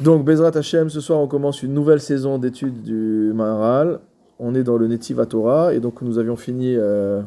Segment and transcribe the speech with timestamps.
[0.00, 4.00] Donc, Bezrat Hashem, ce soir, on commence une nouvelle saison d'études du Maharal.
[4.38, 7.20] On est dans le Netiv Torah, et donc nous avions fini, euh,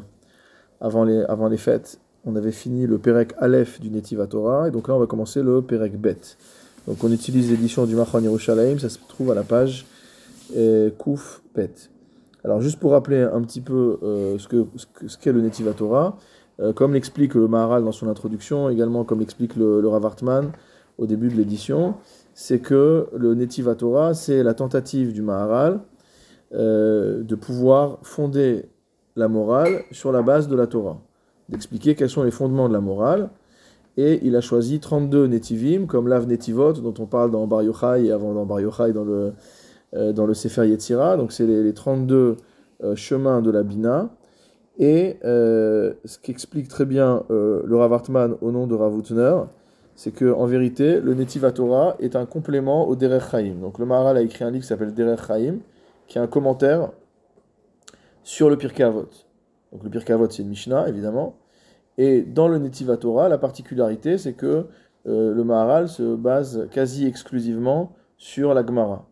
[0.80, 4.70] avant, les, avant les fêtes, on avait fini le Perek Aleph du Netiv Torah, et
[4.70, 6.18] donc là, on va commencer le Perek Bet.
[6.86, 9.86] Donc, on utilise l'édition du Machon Yerushalayim, ça se trouve à la page
[10.56, 11.72] euh, Kouf Bet.
[12.44, 14.64] Alors, juste pour rappeler un petit peu euh, ce qu'est
[15.06, 16.18] ce qu'est le Netiv Torah,
[16.74, 20.52] comme l'explique le Maharal dans son introduction, également comme l'explique le, le Rav Hartman
[20.96, 21.94] au début de l'édition,
[22.38, 25.80] c'est que le Netiva Torah, c'est la tentative du Maharal
[26.52, 28.66] euh, de pouvoir fonder
[29.16, 31.00] la morale sur la base de la Torah,
[31.48, 33.30] d'expliquer quels sont les fondements de la morale.
[33.96, 38.04] Et il a choisi 32 Netivim, comme l'Av Netivot, dont on parle dans Bar Yochai
[38.04, 39.32] et avant dans Bar Yochai dans le,
[39.94, 41.16] euh, dans le Sefer Yetzira.
[41.16, 42.36] Donc c'est les, les 32
[42.84, 44.10] euh, chemins de la Bina.
[44.78, 49.36] Et ce qu'explique très bien le Rav Hartman au nom de Rav Utner,
[49.96, 53.56] c'est que en vérité, le Netiva Torah est un complément au Derech Chaim.
[53.60, 55.56] Donc le Maharal a écrit un livre qui s'appelle Derech Chaim,
[56.06, 56.92] qui est un commentaire
[58.22, 59.08] sur le Pirkei Avot.
[59.72, 61.36] Donc le Pirkei Avot, c'est une Mishnah, évidemment.
[61.96, 64.66] Et dans le Netiva Torah, la particularité, c'est que
[65.06, 69.08] euh, le Maharal se base quasi exclusivement sur la Gemara.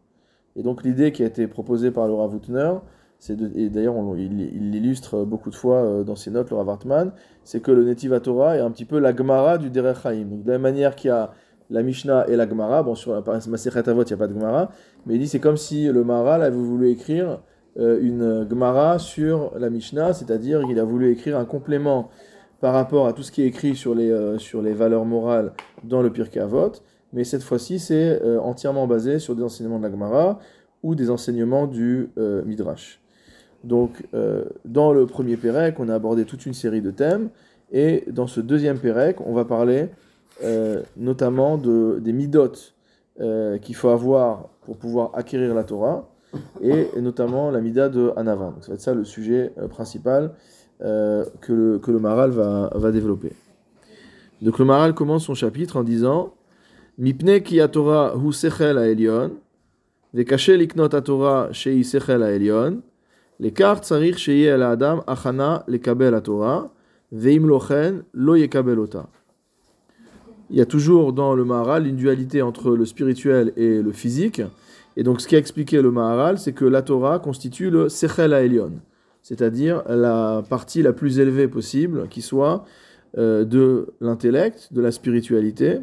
[0.55, 2.94] Et donc l'idée qui a été proposée par le Rav Utner, c'est
[3.30, 7.12] et d'ailleurs il il l'illustre beaucoup de fois euh, dans ses notes, le Rav Hartman,
[7.44, 10.27] c'est que le Netiva Torah est un petit peu la Gemara du Derech Chaim.
[10.30, 11.33] De la même manière qu'il y a
[11.70, 14.34] la Mishnah et la Gemara, bon sur la Masechet Avot il n'y a pas de
[14.34, 14.70] Gemara,
[15.06, 17.41] mais il dit c'est comme si le Maharal avait voulu écrire
[17.78, 22.11] euh, une Gemara sur la Mishnah, c'est-à-dire qu'il a voulu écrire un complément
[22.61, 24.36] par rapport à tout ce qui est écrit sur les, euh,
[24.75, 25.52] valeurs morales
[25.83, 26.72] dans le Pirkei Avot,
[27.12, 30.39] mais cette fois-ci c'est entièrement basé sur des enseignements de la Gemara
[30.83, 32.11] ou des enseignements du
[32.45, 33.00] Midrash.
[33.65, 37.31] Donc, euh, dans le premier Pérec, on a abordé toute une série de thèmes,
[37.73, 39.89] et dans ce deuxième Pérec, on va parler
[40.43, 42.53] euh, notamment de, des midot
[43.20, 46.11] euh, qu'il faut avoir pour pouvoir acquérir la Torah,
[46.61, 48.53] et, notamment la mida de Hanavan.
[48.53, 50.33] Donc, ça va être ça le sujet principal
[50.81, 53.33] que, le, Maral va, développer.
[54.42, 56.35] Donc, le Maral commence son chapitre en disant
[56.98, 59.33] Mipne ki Torah hu sechel ha'elyon,
[60.13, 62.83] vekashe liknot Torah shei sechel ha'elyon,
[63.40, 65.64] El adam achana
[66.22, 66.70] Torah
[67.12, 69.08] veim lochen lo yekabel ota.
[70.50, 74.42] Il y a toujours dans le Maharal une dualité entre le spirituel et le physique.
[74.96, 78.72] Et donc ce qu'a expliqué le Maharal, c'est que la Torah constitue le Sechel Elion,
[79.22, 82.64] c'est-à-dire la partie la plus élevée possible qui soit
[83.18, 85.80] euh, de l'intellect, de la spiritualité.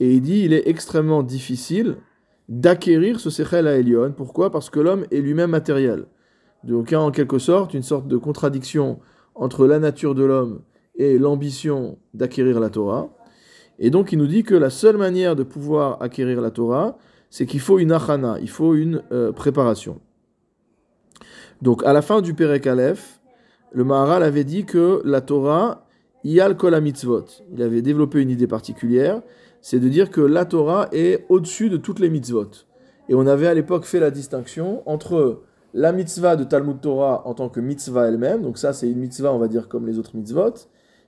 [0.00, 1.96] Et il dit il est extrêmement difficile
[2.48, 4.12] d'acquérir ce Sechel Elion.
[4.14, 4.50] Pourquoi?
[4.50, 6.04] Parce que l'homme est lui-même matériel.
[6.64, 9.00] Donc il y a en quelque sorte une sorte de contradiction
[9.34, 10.60] entre la nature de l'homme
[10.94, 13.08] et l'ambition d'acquérir la Torah.
[13.78, 16.98] Et donc il nous dit que la seule manière de pouvoir acquérir la Torah,
[17.30, 20.00] c'est qu'il faut une achana, il faut une euh, préparation.
[21.62, 23.20] Donc à la fin du Perek Aleph,
[23.72, 25.86] le Maharal avait dit que la Torah,
[26.24, 27.24] yal kol mitzvot.
[27.52, 29.22] Il avait développé une idée particulière,
[29.62, 32.50] c'est de dire que la Torah est au-dessus de toutes les mitzvot.
[33.08, 35.42] Et on avait à l'époque fait la distinction entre
[35.74, 39.32] la mitzvah de Talmud Torah en tant que mitzvah elle-même, donc ça c'est une mitzvah
[39.32, 40.54] on va dire comme les autres mitzvot,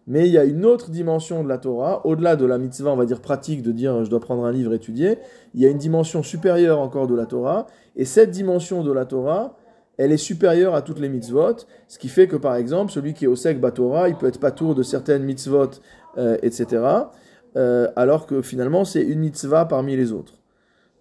[0.07, 2.97] mais il y a une autre dimension de la Torah, au-delà de la mitzvah on
[2.97, 5.19] va dire pratique de dire je dois prendre un livre étudier,
[5.55, 7.67] il y a une dimension supérieure encore de la Torah,
[7.97, 9.57] et cette dimension de la Torah,
[9.97, 11.57] elle est supérieure à toutes les mitzvot,
[11.89, 14.41] ce qui fait que par exemple celui qui est au sec Torah, il peut être
[14.41, 15.71] patour de certaines mitzvot,
[16.17, 16.83] euh, etc.,
[17.57, 20.35] euh, alors que finalement c'est une mitzvah parmi les autres.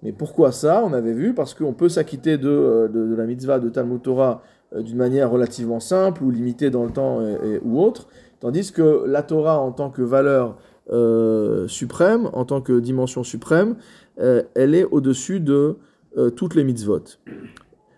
[0.03, 1.33] Mais pourquoi ça On avait vu?
[1.33, 4.41] Parce qu'on peut s'acquitter de, euh, de, de la mitzvah de Talmud Torah
[4.75, 8.07] euh, d'une manière relativement simple ou limitée dans le temps et- et- ou autre,
[8.39, 10.57] tandis que la Torah en tant que valeur
[10.91, 13.75] euh, suprême, en tant que dimension suprême,
[14.19, 15.77] euh, elle est au-dessus de
[16.17, 16.99] euh, toutes les mitzvot.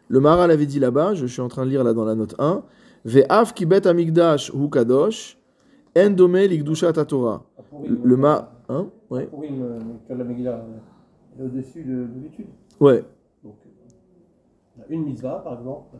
[0.08, 2.36] Le Maharal avait dit là-bas, je suis en train de lire là dans la note
[2.38, 2.62] 1,
[3.06, 5.38] Ve'af kibet amigdash hu kadosh,
[5.98, 7.44] en dome likdushat Torah.
[7.58, 7.62] Ah,
[8.04, 8.52] Le ma...
[8.70, 8.88] Hein?
[9.10, 9.28] Ouais.
[11.40, 12.47] Au-dessus de, de l'étude.
[12.79, 13.03] Ouais.
[13.43, 15.97] Donc, euh, une mitzvah, par exemple,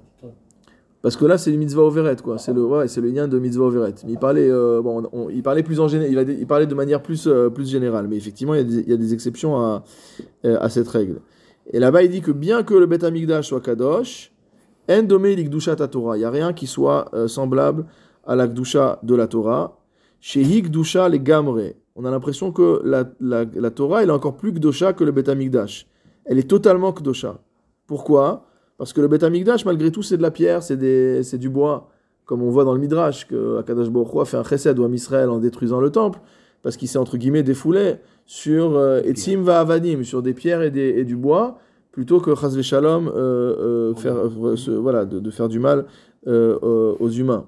[1.02, 2.38] Parce que là, c'est le mitzvah overet, quoi.
[2.38, 3.94] C'est le, ouais, c'est le lien de mitzvah overet.
[4.06, 7.02] Mais il parlait, euh, bon, on- il parlait plus en général, il, parlait de manière
[7.02, 8.08] plus, euh, plus générale.
[8.08, 9.84] Mais effectivement, il y a des, il y a des exceptions à,
[10.44, 11.20] à cette règle.
[11.72, 14.32] Et là-bas, il dit que bien que le Beth Amikdash soit kadosh,
[14.90, 16.16] en Torah.
[16.16, 17.86] Il n'y a rien qui soit euh, semblable
[18.26, 19.80] à la kdusha de la Torah.
[20.20, 21.74] Chez Hikdusha les gamre.
[21.96, 25.12] On a l'impression que la, la, la Torah, elle est encore plus kdosha que le
[25.12, 25.88] Beth Amikdash.
[26.26, 27.40] Elle est totalement kdosha.
[27.88, 28.46] Pourquoi?
[28.78, 31.50] Parce que le Beth Amikdash, malgré tout, c'est de la pierre, c'est des- c'est du
[31.50, 31.90] bois.
[32.26, 34.92] Comme on voit dans le Midrash, que Akadosh Baruch a fait un chesed ou un
[34.92, 36.20] Israël en détruisant le temple.
[36.64, 40.72] parce qu'il s'est entre guillemets défoulé sur euh, Etzim va Avadim, sur des pierres et,
[40.72, 41.60] des, et du bois,
[41.92, 43.12] plutôt que Chazve Shalom, euh,
[43.92, 45.86] euh, faire, euh, se- voilà, de, de faire du mal
[46.26, 47.46] aux humains.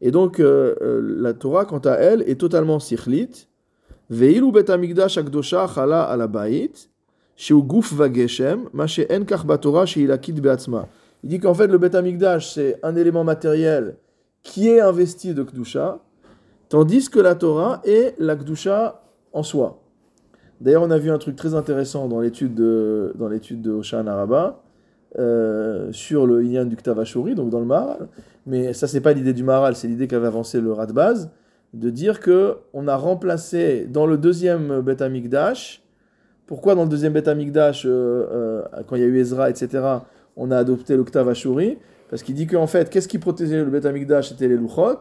[0.00, 3.48] Et donc, la Torah, quant à elle, est totalement sikhlit.
[7.92, 10.88] Vageshem, ma she'en kach batorah she'ilakit be'atzma.
[11.22, 13.96] Il dit qu'en fait, le bet amigdash, c'est un élément matériel
[14.42, 15.98] qui est investi de Kdusha,
[16.68, 19.02] tandis que la Torah est la Kdusha
[19.32, 19.80] en soi.
[20.60, 24.06] D'ailleurs, on a vu un truc très intéressant dans l'étude de, dans l'étude de Oshan
[24.06, 24.62] Araba
[25.18, 28.08] euh, sur le Inyan du Ktav Ashuri, donc dans le Maharal.
[28.46, 31.30] Mais ça, c'est pas l'idée du Maharal, c'est l'idée qu'avait avancé le Radbaz,
[31.74, 35.82] de dire que on a remplacé dans le deuxième Bet Amikdash,
[36.46, 39.84] pourquoi dans le deuxième Bet Amikdash, euh, euh, quand il y a eu Ezra, etc.,
[40.36, 41.78] on a adopté le Ktav Ashuri?
[42.08, 44.30] Parce qu'il dit qu'en fait, qu'est-ce qui protégeait le Bet Amikdash?
[44.30, 44.98] C'était les Luchot,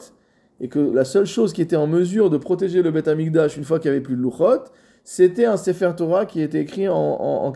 [0.62, 3.64] et que la seule chose qui était en mesure de protéger le Bet Amikdash une
[3.64, 4.66] fois qu'il n'y avait plus de Luchot,
[5.04, 7.52] c'était un Sefer Torah qui était écrit en, en, en.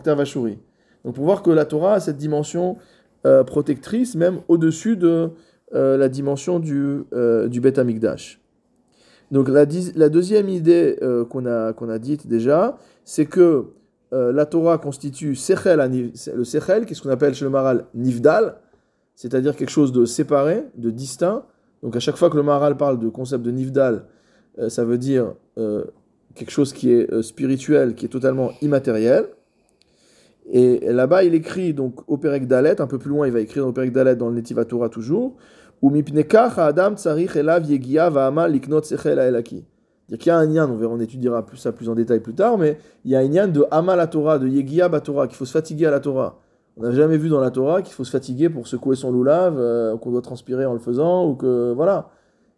[1.04, 2.78] Donc pour voir que la Torah a cette dimension
[3.26, 5.30] euh, protectrice, même au-dessus de
[5.74, 8.40] euh, la dimension du, euh, du Bet Amikdash.
[9.34, 13.64] Donc la, deuxième idée euh, qu'on a, a dite déjà, c'est que
[14.12, 18.58] euh, la Torah constitue le Sechel, qui est ce qu'on appelle chez le Maral Nivdal,
[19.16, 21.42] c'est-à-dire quelque chose de séparé, de distinct.
[21.82, 24.04] Donc à chaque fois que le Maral parle de concept de Nivdal,
[24.60, 25.34] euh, ça veut dire
[26.36, 29.26] quelque chose qui est spirituel, qui est totalement immatériel.
[30.52, 33.66] Et là-bas, il écrit donc au Perek Dalet, un peu plus loin, il va écrire
[33.66, 35.36] le Perek Dalet dans le Netiva Torah toujours,
[35.82, 39.18] adam tsarich elav yegia va'amal liknot sechel.
[40.06, 42.20] C'est-à-dire qu'il y a un lien, on verra, on étudiera plus ça plus en détail
[42.20, 42.76] plus tard, mais
[43.06, 45.52] il y a un lien de amal à Torah, de yegia Torah, qu'il faut se
[45.52, 46.38] fatiguer à la Torah.
[46.76, 49.56] On n'a jamais vu dans la Torah qu'il faut se fatiguer pour secouer son loulav,
[49.58, 52.10] euh, qu'on doit transpirer en le faisant, ou que voilà.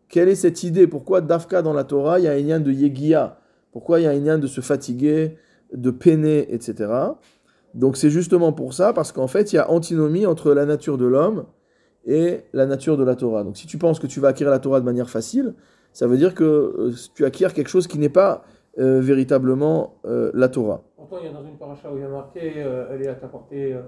[0.09, 0.87] Quelle est cette idée?
[0.87, 3.39] Pourquoi Dafka dans la Torah, il y a un lien de yegia
[3.73, 5.37] Pourquoi il y a un lien de se fatiguer,
[5.73, 6.91] de peiner, etc.
[7.75, 10.99] Donc c'est justement pour ça, parce qu'en fait, il y a antinomie entre la nature
[10.99, 11.45] de l'homme
[12.06, 13.43] et la nature de la Torah.
[13.44, 15.55] Donc si tu penses que tu vas acquérir la Torah de manière facile,
[15.93, 18.44] ça veut dire que euh, tu acquiers quelque chose qui n'est pas
[18.79, 20.82] euh, véritablement euh, la Torah.
[20.97, 23.08] Pourtant, il y a dans une paracha où il y a marqué euh, elle est
[23.08, 23.73] à ta portée.
[23.75, 23.81] euh,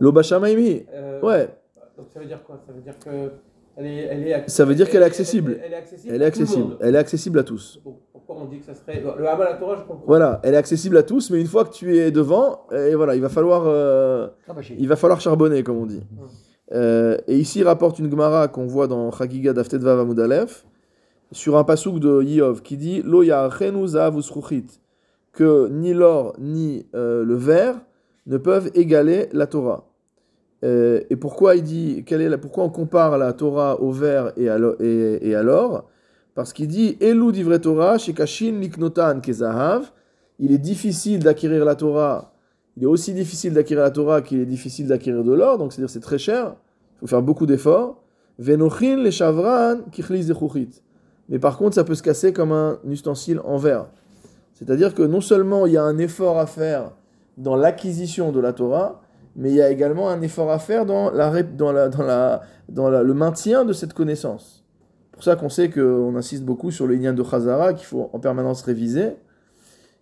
[0.00, 1.48] L'Obashamaimi, euh, ouais,
[1.96, 2.58] Donc ça veut dire quoi?
[2.66, 3.30] Ça veut dire que
[3.76, 5.52] elle est, elle est Ça veut dire qu'elle est accessible.
[5.62, 6.14] Elle, elle est accessible.
[6.14, 6.76] elle est accessible.
[6.80, 7.80] Elle est accessible à tous.
[7.84, 10.04] Donc, Pourquoi on dit que ça serait le Hamal à Torah Je comprends.
[10.06, 13.14] Voilà, elle est accessible à tous, mais une fois que tu es devant, et voilà,
[13.14, 14.26] il va falloir, euh,
[14.76, 16.02] il va falloir charbonner, comme on dit.
[16.72, 20.66] Euh, et ici, il rapporte une Gemara qu'on voit dans Chagiga Aleph,
[21.32, 23.22] sur un pasouk de Yov qui dit Lo
[25.32, 27.76] que ni l'or ni euh, le verre
[28.26, 29.84] ne peuvent égaler la Torah.
[30.64, 34.32] Euh, et pourquoi il dit quelle est la, pourquoi on compare la Torah au verre
[34.36, 35.36] et à l'or, et, et
[36.34, 39.92] Parce qu'il dit Elu divre Torah shekashin liknotan kezahav.
[40.40, 42.32] Il est difficile d'acquérir la Torah.
[42.78, 45.58] Il est aussi difficile d'acquérir la Torah qu'il est difficile d'acquérir de l'or.
[45.58, 46.54] Donc c'est-à-dire c'est très cher.
[46.94, 48.00] Il faut faire beaucoup d'efforts.
[51.28, 53.86] Mais par contre, ça peut se casser comme un ustensile en verre.
[54.54, 56.92] C'est-à-dire que non seulement il y a un effort à faire
[57.36, 59.02] dans l'acquisition de la Torah,
[59.34, 61.32] mais il y a également un effort à faire dans, la,
[62.68, 64.64] dans, le maintien de cette connaissance.
[65.10, 68.08] C'est pour ça qu'on sait qu'on insiste beaucoup sur le lien de Chazara, qu'il faut
[68.12, 69.16] en permanence réviser.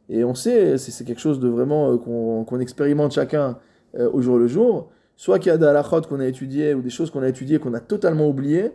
[0.08, 3.58] Et on sait, c'est quelque chose de vraiment euh, qu'on expérimente chacun
[3.98, 4.90] euh, au jour le jour.
[5.16, 7.58] Soit qu'il y a des halachot qu'on a étudiées ou des choses qu'on a étudiées
[7.58, 8.72] qu'on a totalement oubliées.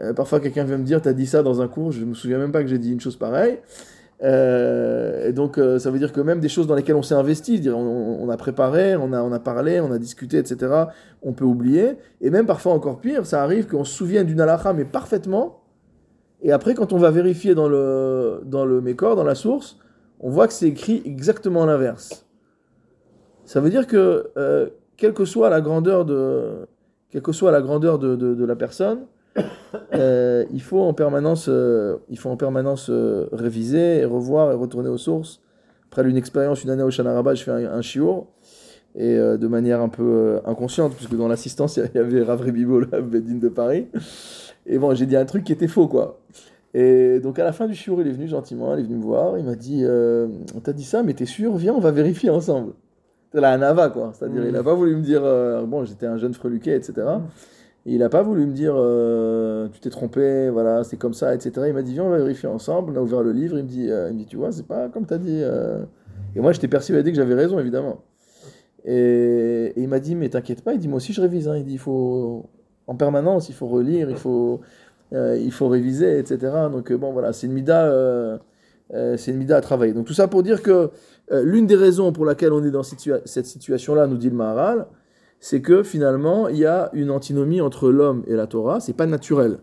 [0.00, 2.38] Euh, parfois, quelqu'un vient me dire T'as dit ça dans un cours, je me souviens
[2.38, 3.58] même pas que j'ai dit une chose pareille.
[4.22, 7.68] Euh, et donc, ça veut dire que même des choses dans lesquelles on s'est investi,
[7.72, 10.72] on, a préparé, on a, on a parlé, on a discuté, etc.,
[11.22, 11.96] on peut oublier.
[12.20, 15.60] Et même parfois, encore pire, ça arrive qu'on se souvienne d'une halakha, mais parfaitement.
[16.42, 19.78] Et après, quand on va vérifier dans le, dans le Mécor, dans la source,
[20.20, 22.26] on voit que c'est écrit exactement l'inverse.
[23.44, 26.66] Ça veut dire que, euh, quelle que soit la grandeur de,
[27.10, 29.06] quelle que soit la grandeur de, de, la personne,
[29.94, 32.90] euh, il faut en permanence, euh, il faut en permanence
[33.32, 35.40] réviser et revoir et retourner aux sources.
[35.90, 38.24] Après une expérience, une année au Shanaraba, je fais un, un
[38.94, 43.00] et de manière un peu inconsciente, puisque dans l'assistance il y avait Rav Bibo, la
[43.00, 43.86] Bedine de Paris.
[44.66, 46.18] Et bon, j'ai dit un truc qui était faux, quoi.
[46.74, 49.02] Et donc à la fin du shiur, il est venu gentiment, il est venu me
[49.02, 51.56] voir, il m'a dit, euh, on t'a dit ça, mais t'es sûr?
[51.56, 52.72] Viens, on va vérifier ensemble.
[53.26, 54.12] C'était la Hanava, quoi.
[54.14, 56.94] C'est-à-dire, il n'a pas voulu me dire, euh, bon, j'étais un jeune freluquet, etc.
[57.86, 61.34] Et il n'a pas voulu me dire, euh, tu t'es trompé, voilà, c'est comme ça,
[61.34, 61.52] etc.
[61.68, 62.92] Il m'a dit, viens, on va vérifier ensemble.
[62.92, 64.66] On a ouvert le livre, il me dit, euh, il me dit tu vois, c'est
[64.66, 65.42] pas comme tu as dit.
[66.36, 68.02] Et moi, j'étais persuadé que j'avais raison, évidemment.
[68.84, 71.48] Et, et il m'a dit, mais t'inquiète pas, il dit, moi aussi, je révise.
[71.48, 71.56] hein.
[71.56, 72.46] Il dit, il faut,
[72.86, 74.60] en permanence, il faut relire, il faut.
[75.12, 76.52] Euh, il faut réviser, etc.
[76.70, 78.40] Donc bon, voilà, c'est une mida,
[78.90, 79.92] c'est une mida à travailler.
[79.92, 80.90] Donc tout ça pour dire que
[81.30, 84.86] l'une des raisons pour laquelle on est dans cette situation-là, nous dit le Maharal,
[85.40, 88.80] c'est que finalement, il y a une antinomie entre l'homme et la Torah.
[88.80, 89.58] C'est pas naturel.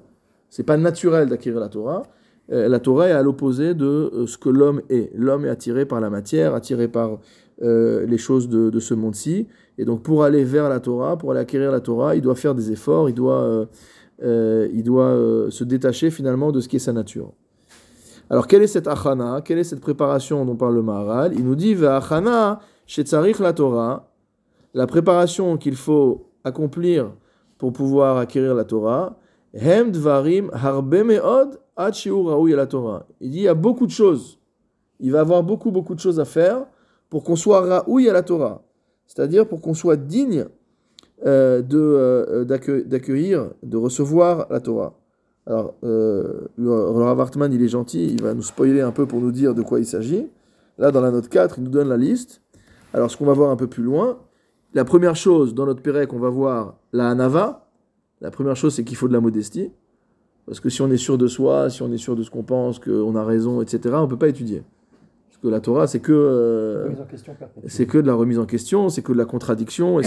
[0.50, 2.04] C'est pas naturel d'acquérir la Torah.
[2.52, 5.12] Euh, la Torah est à l'opposé de euh, ce que l'homme est.
[5.16, 7.20] L'homme est attiré par la matière, attiré par
[7.62, 9.48] euh, les choses de, ce monde-ci.
[9.78, 12.56] Et donc, pour aller vers la Torah, pour aller acquérir la Torah, il doit faire
[12.56, 13.68] des efforts, il doit,
[14.22, 17.32] il doit se détacher finalement de ce qui est sa nature.
[18.30, 19.42] Alors, quelle est cette achana?
[19.44, 21.34] Quelle est cette préparation dont parle le Maharal?
[21.34, 24.12] Il nous dit achana shetzarich la Torah,
[24.74, 27.12] la préparation qu'il faut accomplir
[27.58, 29.18] pour pouvoir acquérir la Torah.
[29.54, 33.06] Hem dvarim harbe meod la Torah.
[33.22, 34.40] Il dit il y a beaucoup de choses.
[35.00, 36.66] Il va avoir beaucoup, beaucoup de choses à faire
[37.10, 38.64] pour qu'on soit raoui à la Torah.
[39.08, 40.50] C'est-à-dire pour qu'on soit digne euh,
[41.24, 44.98] de, euh, d'accueillir, de recevoir la Torah.
[45.48, 49.54] Alors, euh, le, il est gentil, il va nous spoiler un peu pour nous dire
[49.54, 50.28] de quoi il s'agit.
[50.78, 52.42] Là, dans la note 4, il nous donne la liste.
[52.94, 54.18] Alors, ce qu'on va voir un peu plus loin,
[54.74, 57.70] la première chose dans notre Pérec, on va voir la Hanava.
[58.22, 59.72] La première chose, c'est qu'il faut de la modestie.
[60.48, 62.44] Parce que si on est sûr de soi, si on est sûr de ce qu'on
[62.44, 64.64] pense, qu'on a raison, etc., on ne peut pas étudier.
[65.46, 66.90] Que la Torah, c'est que, euh,
[67.68, 70.00] c'est que de la remise en question, c'est que de la contradiction.
[70.00, 70.04] Et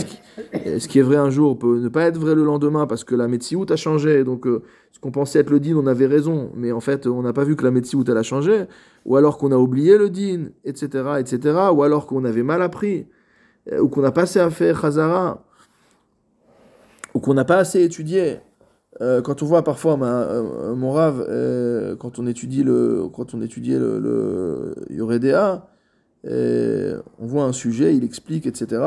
[0.80, 3.14] ce, qui, est vrai un jour peut ne pas être vrai le lendemain parce que
[3.14, 4.24] la Metsiout a changé.
[4.24, 6.50] Donc, euh, ce qu'on pensait être le din, on avait raison.
[6.56, 8.64] Mais en fait, on n'a pas vu que la Metsiout, elle a changé.
[9.04, 11.56] Ou alors qu'on a oublié le din, etc., etc.
[11.72, 13.06] Ou alors qu'on avait mal appris.
[13.70, 15.44] Euh, ou qu'on a pas assez à faire Chazara.
[17.14, 18.38] Ou qu'on n'a pas assez étudié.
[19.00, 23.40] Euh, quand on voit parfois euh, mon rave, euh, quand on étudie le, quand on
[23.40, 24.74] étudiait le, le
[27.20, 28.82] on voit un sujet, il explique, etc.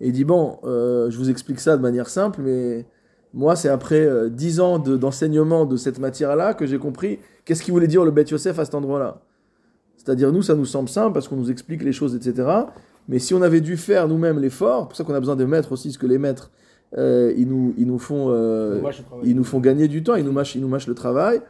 [0.00, 2.86] Et il dit bon, je vous explique ça de manière simple, mais
[3.34, 7.88] moi c'est après dix ans d'enseignement de, cette matière-là que j'ai compris qu'est-ce qu'il voulait
[7.88, 9.20] dire le Beth Yosef à cet endroit-là.
[9.96, 12.48] C'est-à-dire nous, ça nous semble simple parce qu'on nous explique les choses, etc.
[13.08, 15.72] Mais si on avait dû faire nous-mêmes l'effort, pour ça qu'on a besoin de maîtres
[15.72, 16.50] aussi, ce que les maîtres
[16.96, 18.80] euh, ils, nous, ils, nous font, euh,
[19.22, 21.40] ils nous font gagner du temps, ils nous mâchent, ils nous mâchent le travail.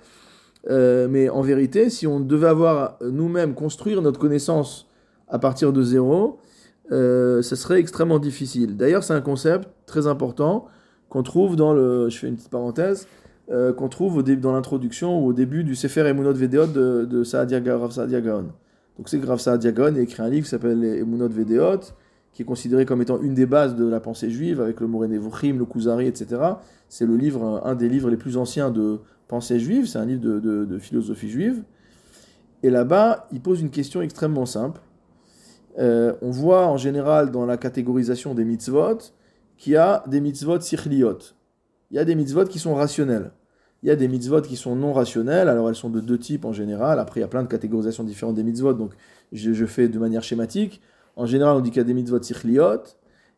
[0.68, 4.88] Euh, mais en vérité, si on devait avoir nous-mêmes construire notre connaissance
[5.28, 6.38] à partir de zéro,
[6.90, 8.76] ce serait extrêmement difficile.
[8.76, 10.66] D'ailleurs, c'est un concept très important
[11.08, 13.06] qu'on trouve dans le, je fais une petite parenthèse,
[13.48, 17.60] qu'on trouve au dans l'introduction ou au début du Sefer Emunot Vedeot de, de Saadia,
[17.60, 18.46] Gaon.
[18.96, 21.80] Donc c'est Rav Saadia Gaon a écrit un livre qui s'appelle Emunot Vedeot,
[22.38, 25.58] qui est considéré comme étant une des bases de la pensée juive, avec le Morenevuchim,
[25.58, 26.40] le Kuzari, etc.
[26.88, 30.20] C'est le livre, un des livres les plus anciens de pensée juive, c'est un livre
[30.20, 31.64] de, philosophie juive.
[32.62, 34.80] Et là-bas, il pose une question extrêmement simple.
[35.80, 38.98] Euh, on voit en général dans la catégorisation des mitzvot
[39.56, 41.18] qu'il y a des mitzvot sichliot.
[41.90, 43.32] Il y a des mitzvot qui sont rationnels.
[43.82, 45.48] Il y a des mitzvot qui sont non rationnels.
[45.48, 47.00] Alors elles sont de deux types en général.
[47.00, 48.74] Après, il y a plein de catégorisations différentes des mitzvot.
[48.74, 48.92] Donc
[49.32, 50.80] je fais de manière schématique.
[51.18, 52.84] En général, on dit qu'il y a des mitzvot sichliot.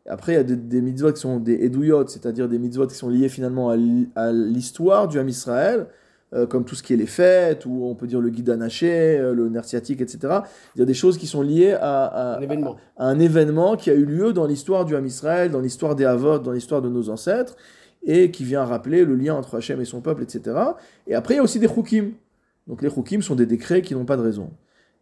[0.05, 3.09] Après, il y a des, mitzvot qui sont des eduyot, c'est-à-dire des mitzvot qui sont
[3.09, 3.71] liés finalement
[4.15, 5.87] à l'histoire du Ham Israël,
[6.33, 9.17] euh, comme tout ce qui est les fêtes, ou on peut dire le guide anaché,
[9.17, 10.17] euh, le nerf etc.
[10.75, 12.37] Il y a des choses qui sont liées à,
[12.97, 13.75] un, événement.
[13.75, 16.83] qui a eu lieu dans l'histoire du Ham Israël, dans l'histoire des Havot, dans l'histoire
[16.83, 17.55] de nos ancêtres,
[18.03, 20.55] et qui vient rappeler le lien entre Hachem et son peuple, etc.
[21.07, 22.11] Et après, il y a aussi des chukim.
[22.67, 24.51] Donc les chukim sont des décrets qui n'ont pas de raison.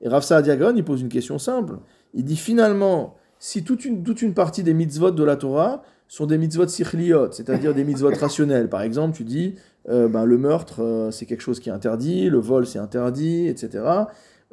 [0.01, 1.77] Et Rav Saadiagon, il pose une question simple.
[2.13, 6.25] Il dit finalement, si toute une, toute une partie des mitzvot de la Torah sont
[6.25, 8.69] des mitzvot sichliot, c'est-à-dire des mitzvot rationnels.
[8.69, 9.55] Par exemple, tu dis,
[9.89, 13.47] euh, ben, le meurtre, euh, c'est quelque chose qui est interdit, le vol, c'est interdit,
[13.47, 13.83] etc.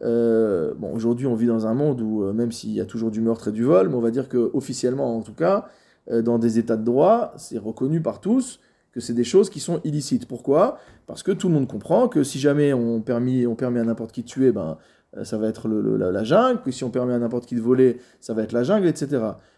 [0.02, 3.20] Euh, bon, aujourd'hui, on vit dans un monde où, même s'il y a toujours du
[3.20, 5.66] meurtre et du vol, mais on va dire que officiellement, en tout cas,
[6.08, 8.60] dans des états de droit, c'est reconnu par tous
[8.92, 10.26] que c'est des choses qui sont illicites.
[10.26, 10.78] Pourquoi?
[11.06, 14.12] Parce que tout le monde comprend que si jamais on permet, on permet à n'importe
[14.12, 14.78] qui de tuer, ben,
[15.24, 18.34] ça va être la, jungle, que si on permet à n'importe qui de voler, ça
[18.34, 19.08] va être la jungle, etc.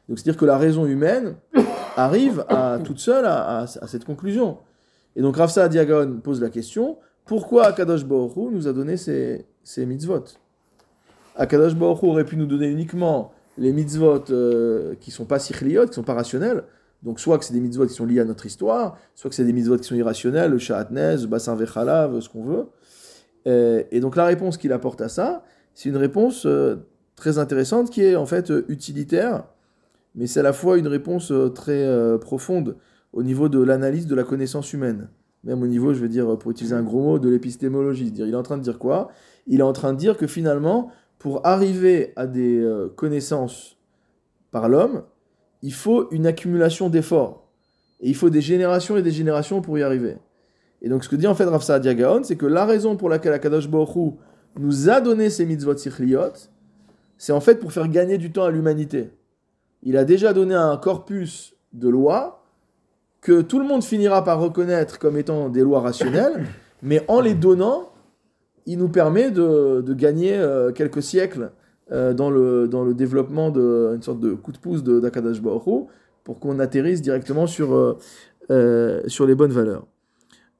[0.08, 1.36] Donc c'est-à-dire que la raison humaine
[1.96, 2.44] arrive
[2.84, 4.58] toute seule à, cette conclusion.
[5.16, 9.84] Et donc Rafsa Diagon pose la question, pourquoi Akadosh Baruch nous a donné ces, ces
[9.84, 10.24] mitzvot?
[11.36, 15.94] Akadosh Baruch aurait pu nous donner uniquement les mitzvot euh, qui sont pas sichliot, qui
[15.94, 16.64] sont pas rationnels,
[17.02, 19.44] donc soit que c'est des mitzvot qui sont liés à notre histoire, soit que c'est
[19.44, 22.66] des mitzvot qui sont irrationnels, le shahatnez, le bassin vechalav, ce qu'on veut.
[23.48, 25.42] Euh, et donc la réponse qu'il apporte à ça,
[25.74, 26.76] c'est une réponse euh,
[27.16, 29.44] très intéressante qui est en fait euh, utilitaire,
[30.14, 31.86] mais c'est à la fois une réponse très
[32.18, 32.76] profonde
[33.12, 35.10] au niveau de l'analyse de la connaissance humaine.
[35.44, 38.12] Même au niveau, je veux dire, pour utiliser un gros mot, de l'épistémologie.
[38.16, 39.10] Il est en train de dire quoi?
[39.46, 43.78] Il est en train de dire que finalement, pour arriver à des connaissances
[44.50, 45.04] par l'homme,
[45.62, 47.48] il faut une accumulation d'efforts.
[48.00, 50.16] Et il faut des générations et des générations pour y arriver.
[50.82, 53.08] Et donc ce que dit en fait Rav Saadia Gaon, c'est que la raison pour
[53.08, 54.14] laquelle Akadosh Baruch
[54.58, 56.32] nous a donné ces mitzvot sichliot,
[57.16, 59.10] c'est en fait pour faire gagner du temps à l'humanité.
[59.82, 62.44] Il a déjà donné un corpus de lois
[63.20, 66.46] que tout le monde finira par reconnaître comme étant des lois rationnelles,
[66.82, 67.90] mais en les donnant,
[68.66, 71.50] il nous permet de, de gagner euh, quelques siècles
[71.90, 75.86] euh, dans, le, dans le développement d'une sorte de coup de pouce d'Akadash Baruch
[76.22, 77.96] pour qu'on atterrisse directement sur,
[78.50, 79.86] euh, sur les bonnes valeurs.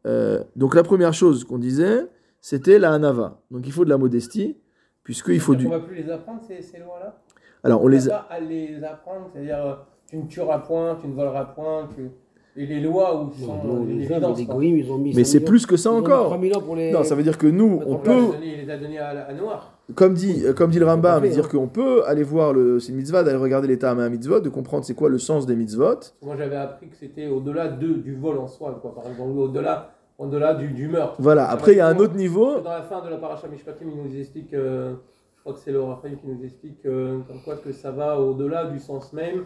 [0.07, 2.07] Euh, donc la première chose qu'on disait,
[2.41, 3.41] c'était la hanava.
[3.51, 4.57] Donc il faut de la modestie,
[5.03, 5.67] puisqu'il faut On du...
[5.67, 7.17] ne va plus les apprendre, ces, ces lois-là?
[7.65, 8.09] Alors on On les...
[8.09, 9.75] pas à les apprendre, c'est-à-dire euh,
[10.09, 12.11] tu ne tueras point, tu ne voleras point, tu...
[12.57, 15.31] et les lois où sont Non, les hommes, les goïms, ils ont mis Mais 100
[15.33, 16.27] c'est 000 plus que ça encore.
[16.27, 16.91] 3000 ans pour les...
[16.91, 18.99] Non, ça veut dire que nous, on peut, les a donnés- il les a donnés
[18.99, 19.79] à, à Noir.
[19.95, 21.49] comme dit, euh, comme dit le Rambam, dire hein.
[21.51, 24.85] qu'on peut aller voir le, c'est une mitzvah, d'aller regarder l'état à mitzvot, de comprendre
[24.85, 25.99] c'est quoi le sens des mitzvot.
[26.23, 28.95] Moi j'avais appris que c'était au-delà de, du vol en soi, quoi.
[28.95, 31.15] par exemple, au-delà au-delà du, du meurtre.
[31.21, 32.59] Voilà, après il y a un autre niveau.
[32.61, 34.95] Dans la fin de la paracha Mishpatim, il nous explique, euh,
[35.37, 38.19] je crois que c'est le Raphaël qui nous explique euh, comme quoi que ça va
[38.21, 39.45] au-delà du sens même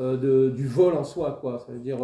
[0.00, 1.60] euh, de, du vol en soi, quoi.
[1.64, 1.98] Ça veut dire.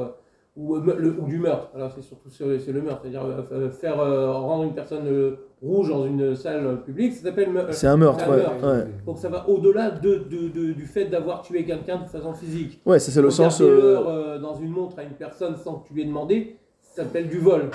[0.57, 1.71] Euh, ou, le- ou du meurtre.
[1.75, 5.89] Alors c'est surtout sur- c'est le meurtre, c'est-à-dire euh, faire euh, rendre une personne rouge
[5.89, 8.37] dans une salle publique, ça s'appelle C'est un meurtre, ouais.
[8.37, 8.67] meurtre.
[8.77, 12.35] Ouais, Donc ça va au-delà de, de- de- du fait d'avoir tué quelqu'un de façon
[12.35, 12.81] physique.
[12.87, 13.61] Ouais, ça c'est le sens.
[13.61, 17.29] Euh, dans une montre à une personne sans que tu lui aies demandé, ça s'appelle
[17.29, 17.71] du vol.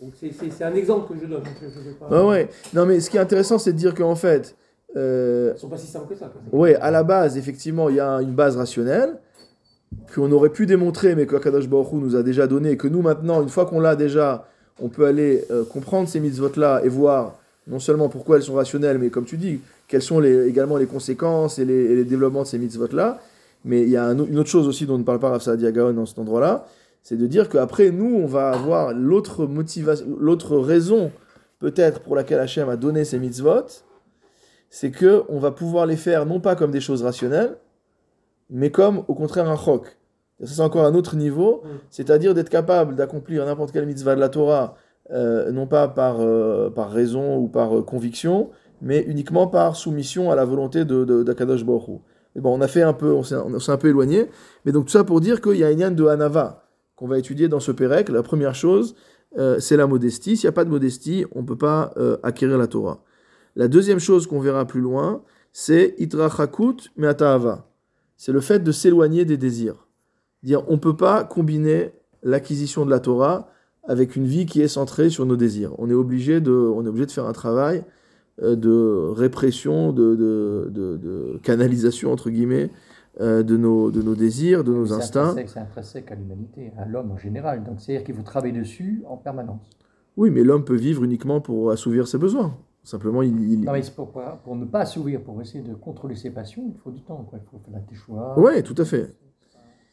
[0.00, 1.42] Donc c'est- un exemple que je donne.
[1.62, 2.48] Je- je vais pas- Ouais, ouais.
[2.74, 4.56] Non, mais ce qui est intéressant, c'est de dire qu'en fait,
[4.96, 6.30] euh, Ils sont pas si simples que ça.
[6.52, 9.18] ouais, à la base, effectivement, il y a une base rationnelle
[10.14, 13.02] qu'on aurait pu démontrer, mais que Akadosh Baruch nous a déjà donné, et que nous
[13.02, 14.46] maintenant, une fois qu'on l'a déjà,
[14.80, 18.98] on peut aller euh, comprendre ces mitzvot-là et voir non seulement pourquoi elles sont rationnelles,
[18.98, 23.20] mais comme tu dis, quelles sont également les conséquences et les, développements de ces mitzvot-là.
[23.64, 25.92] Mais il y a une autre chose aussi dont ne parle pas Rav Saadia Gaon
[25.92, 26.66] dans cet endroit-là,
[27.02, 31.12] c'est de dire qu'après, nous, on va avoir l'autre motivation, l'autre raison,
[31.58, 33.66] peut-être, pour laquelle Hachem a donné ces mitzvot,
[34.70, 37.56] c'est que on va pouvoir les faire non pas comme des choses rationnelles,
[38.52, 39.96] mais comme au contraire un chok.
[40.44, 41.68] C'est encore un autre niveau, Mm.
[41.90, 44.76] c'est-à-dire d'être capable d'accomplir n'importe quelle mitzvah de la Torah,
[45.10, 50.30] euh, non pas par, euh, par raison ou par euh, conviction, mais uniquement par soumission
[50.30, 52.00] à la volonté de, de, d'Akadosh Baruch.
[52.34, 54.28] Mais bon, on a fait un peu, on s'est, un peu éloigné,
[54.64, 56.64] mais donc tout ça pour dire qu'il y a une yann de Hanava
[56.96, 58.08] qu'on va étudier dans ce Pérec.
[58.08, 58.94] La première chose,
[59.58, 60.36] c'est la modestie.
[60.36, 63.02] S'il n'y a pas de modestie, on ne peut pas acquérir la Torah.
[63.56, 67.66] La deuxième chose qu'on verra plus loin, c'est Itrachakut Me'atahava.
[68.24, 69.88] C'est le fait de s'éloigner des désirs.
[70.44, 71.90] Dire, on ne peut pas combiner
[72.22, 73.48] l'acquisition de la Torah
[73.88, 75.72] avec une vie qui est centrée sur nos désirs.
[75.78, 77.82] On est obligé de, on est obligé de faire un travail
[78.40, 82.70] euh, de répression, de, de, de- de canalisation, entre guillemets,
[83.20, 85.34] euh, de, nos, de nos désirs, de nos C'est instincts.
[85.48, 87.64] C'est intrinsèque à l'humanité, à l'homme en général.
[87.64, 89.68] Donc c'est-à-dire qu'il faut travailler dessus en permanence.
[90.16, 92.56] Oui, mais l'homme peut vivre uniquement pour assouvir ses besoins.
[92.84, 93.52] Simplement, il...
[93.52, 94.12] il- Non, mais c'est pour,
[94.44, 97.24] pour ne pas assouvir, pour essayer de contrôler ses passions, il faut du temps.
[97.30, 97.38] Quoi.
[97.40, 98.38] Il faut faire tes choix.
[98.38, 99.14] Ouais, tout à fait.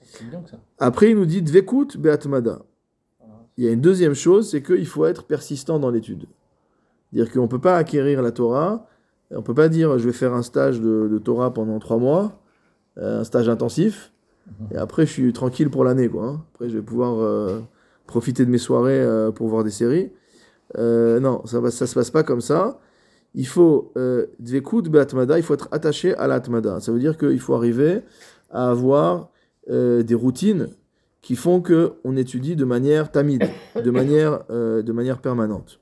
[0.02, 0.58] C'est bien que ça.
[0.80, 2.64] Après, il nous dit Dvekut Beatmada.
[3.20, 3.34] Voilà.
[3.58, 6.26] Il y a une deuxième chose, c'est qu'il faut être persistant dans l'étude.
[7.14, 8.88] Dire qu'on ne peut pas acquérir la Torah,
[9.32, 11.98] on ne peut pas dire je vais faire un stage de, de Torah pendant trois
[11.98, 12.42] mois,
[12.98, 14.12] euh, un stage intensif,
[14.72, 16.08] et après je suis tranquille pour l'année.
[16.10, 16.26] quoi.
[16.28, 16.44] hein.
[16.54, 17.60] Après je vais pouvoir euh,
[18.08, 20.12] profiter de mes soirées euh, pour voir des séries.
[20.78, 22.80] Euh, non, ça ne se passe pas comme ça.
[23.36, 26.80] Il faut euh, il faut être attaché à l'Atmada.
[26.80, 28.02] Ça veut dire qu'il faut arriver
[28.50, 29.30] à avoir
[29.70, 30.70] euh, des routines
[31.22, 34.82] qui font que on étudie de manière tamide, de manière, euh,
[35.22, 35.80] permanente.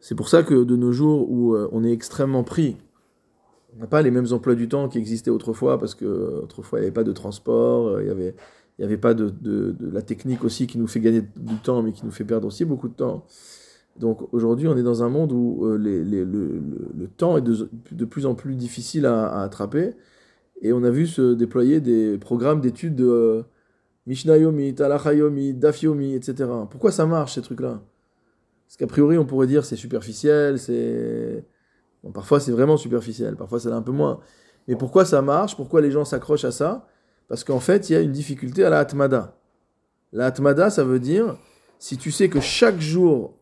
[0.00, 2.76] C'est pour ça que de nos jours où on est extrêmement pris,
[3.76, 6.82] on n'a pas les mêmes emplois du temps qui existaient autrefois parce que autrefois il
[6.82, 8.34] n'y avait pas de transport, il y avait
[8.78, 11.92] il n'y avait pas de, la technique aussi qui nous fait gagner du temps mais
[11.92, 13.24] qui nous fait perdre aussi beaucoup de temps.
[13.98, 18.34] Donc aujourd'hui on est dans un monde où euh, le, temps est de, plus en
[18.36, 19.94] plus difficile à, attraper
[20.62, 23.42] et on a vu se déployer des programmes d'études de euh,
[24.06, 26.48] Mishnah Yomi, Talacha Yomi, Daf Yomi, etc.
[26.70, 27.82] Pourquoi ça marche ces trucs-là?
[28.66, 31.44] Parce qu'a priori on pourrait dire c'est superficiel, c'est...
[32.14, 34.20] Parfois c'est vraiment superficiel, parfois ça l'est un peu moins.
[34.68, 35.56] Mais pourquoi ça marche?
[35.56, 36.86] Pourquoi les gens s'accrochent à ça?
[37.28, 39.36] Parce qu'en fait il y a une difficulté à la Atmada.
[40.12, 41.36] La Atmada ça veut dire
[41.78, 43.38] si tu sais que chaque jour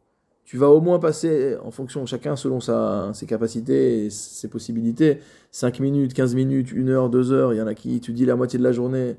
[0.47, 5.19] tu vas au moins passer, en fonction, chacun selon sa, ses capacités et ses possibilités,
[5.51, 8.37] 5 minutes, 15 minutes, 1 heure, 2 heures, il y en a qui étudient la
[8.37, 9.17] moitié de la journée.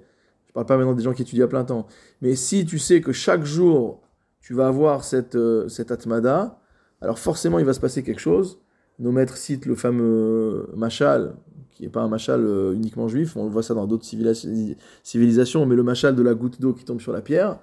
[0.48, 1.86] Je parle pas maintenant des gens qui étudient à plein temps.
[2.22, 4.02] Mais si tu sais que chaque jour,
[4.40, 6.62] tu vas avoir cette, euh, cette atmada,
[7.02, 8.62] alors forcément, il va se passer quelque chose.
[8.98, 11.36] Nos maîtres citent le fameux machal,
[11.78, 15.66] qui n'est pas un machal euh, uniquement juif, on voit ça dans d'autres civilisa- civilisations,
[15.66, 17.58] mais le machal de la goutte d'eau qui tombe sur la pierre.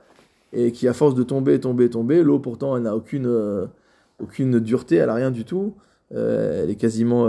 [0.57, 3.67] et qui, à force de tomber, tomber, tomber, l'eau pourtant, elle n'a aucune, euh,
[4.23, 5.75] aucune dureté, elle n'a rien du tout.
[6.15, 7.27] Euh, elle est quasiment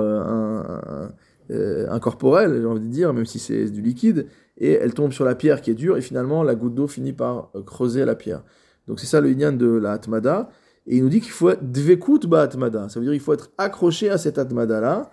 [1.89, 5.35] incorporelle, j'ai envie de dire, même si c'est du liquide, et elle tombe sur la
[5.35, 8.43] pierre qui est dure, et finalement, la goutte d'eau finit par creuser la pierre.
[8.87, 10.49] Donc c'est ça le inyan de la Atmada.
[10.87, 12.87] Et il nous dit qu'il faut être dvekut ba Atmada.
[12.89, 15.09] Ça veut dire qu'il faut être accroché à cette Atmada-là.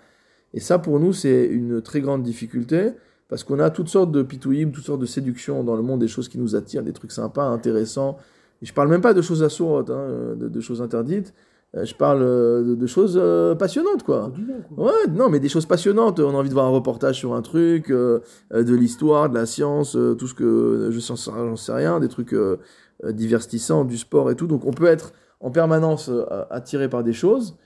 [0.54, 2.92] Et ça, pour nous, c'est une très grande difficulté.
[3.28, 6.08] Parce qu'on a toutes sortes de pitouïm, toutes sortes de séductions dans le monde, des
[6.08, 8.18] choses qui nous attirent, des trucs sympas, intéressants.
[8.60, 11.32] Et je parle même pas de choses assourdes, hein, de, de choses interdites.
[11.74, 14.30] Euh, Je parle euh, de, de choses euh, passionnantes, quoi.
[14.76, 16.20] Ouais, non, mais des choses passionnantes.
[16.20, 18.20] On a envie de voir un reportage sur un truc, euh,
[18.52, 22.00] euh, de l'histoire, de la science, euh, tout ce que je sais, j'en sais rien,
[22.00, 22.58] des trucs euh,
[23.04, 24.46] euh, divertissants, du sport et tout.
[24.46, 27.56] Donc on peut être en permanence euh, attiré par des choses.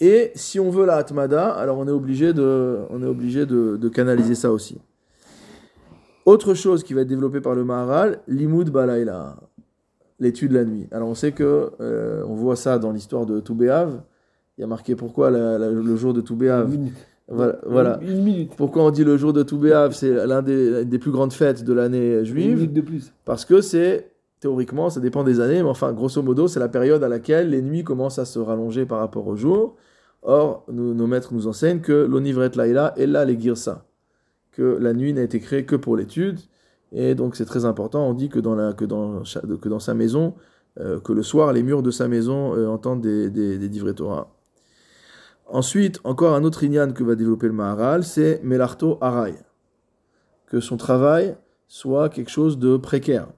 [0.00, 3.76] Et si on veut la Atmada, alors on est obligé de, on est obligé de,
[3.76, 4.78] de canaliser ça aussi.
[6.24, 9.36] Autre chose qui va être développée par le Maharal, l'imoud balayla,
[10.20, 10.86] l'étude la nuit.
[10.92, 14.00] Alors on sait que, euh, on voit ça dans l'histoire de Toubéav.
[14.56, 16.68] Il y a marqué pourquoi la- la- le jour de Une Toubéav.
[16.70, 16.94] minute.
[17.30, 17.98] Voilà, voilà.
[18.02, 18.52] Une, une minute.
[18.56, 21.72] Pourquoi on dit le jour de Toubéav, c'est l'un des, des plus grandes fêtes de
[21.72, 23.12] l'année Une juive minute de plus.
[23.24, 27.02] Parce que c'est, théoriquement, ça dépend des années, mais enfin, grosso modo, c'est la période
[27.04, 29.76] à laquelle les nuits commencent à se rallonger par rapport au jour.
[30.22, 33.86] Or, nos maîtres nous enseignent que l'onivret laïla est là les girsa,
[34.50, 36.40] que la nuit n'a été créée que pour l'étude,
[36.92, 38.06] et donc c'est très important.
[38.08, 40.34] On dit que dans, sa maison,
[40.80, 43.58] euh, que le soir, les murs de sa maison euh, entendent des, des.
[45.46, 49.34] Ensuite, encore un autre inyan que va développer le Maharal, c'est Melarto Arai,
[50.46, 51.36] que son travail
[51.68, 53.28] soit quelque chose de précaire.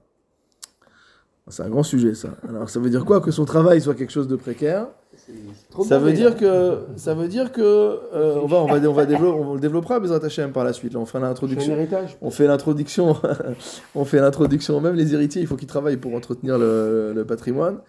[1.47, 2.29] C'est un grand sujet ça.
[2.47, 4.87] Alors ça veut dire quoi que son travail soit quelque chose de précaire?
[5.87, 9.05] Ça veut dire que ça veut dire que euh, on va on va on va
[9.05, 10.93] développer on le développera Bezrat Hashem par la suite.
[10.93, 11.75] Là, on un l'introduction.
[12.21, 13.15] On fait l'introduction.
[13.95, 14.79] on fait l'introduction.
[14.81, 17.79] Même les héritiers, il faut qu'ils travaillent pour entretenir le, le patrimoine.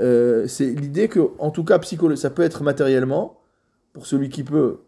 [0.00, 1.78] Euh, c'est l'idée que, en tout cas,
[2.16, 3.38] ça peut être matériellement
[3.92, 4.78] pour celui qui peut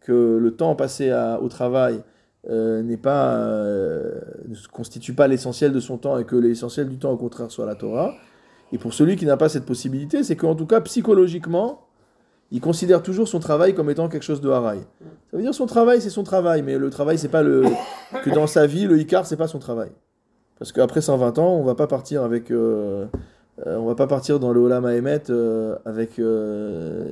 [0.00, 2.00] que le temps passé à- au travail
[2.48, 6.96] euh, n'est pas euh, ne constitue pas l'essentiel de son temps et que l'essentiel du
[6.96, 8.14] temps au contraire soit la Torah.
[8.72, 11.86] Et pour celui qui n'a pas cette possibilité, c'est qu'en tout cas psychologiquement,
[12.52, 14.78] il considère toujours son travail comme étant quelque chose de haraï.
[15.30, 17.64] Ça veut dire son travail, c'est son travail, mais le travail, c'est pas le
[18.22, 19.90] que dans sa vie, le Icar, c'est pas son travail.
[20.60, 23.06] Parce qu'après 120 ans, on va pas partir avec, euh,
[23.64, 25.24] on va pas partir dans le Olam Haemet
[25.84, 26.20] avec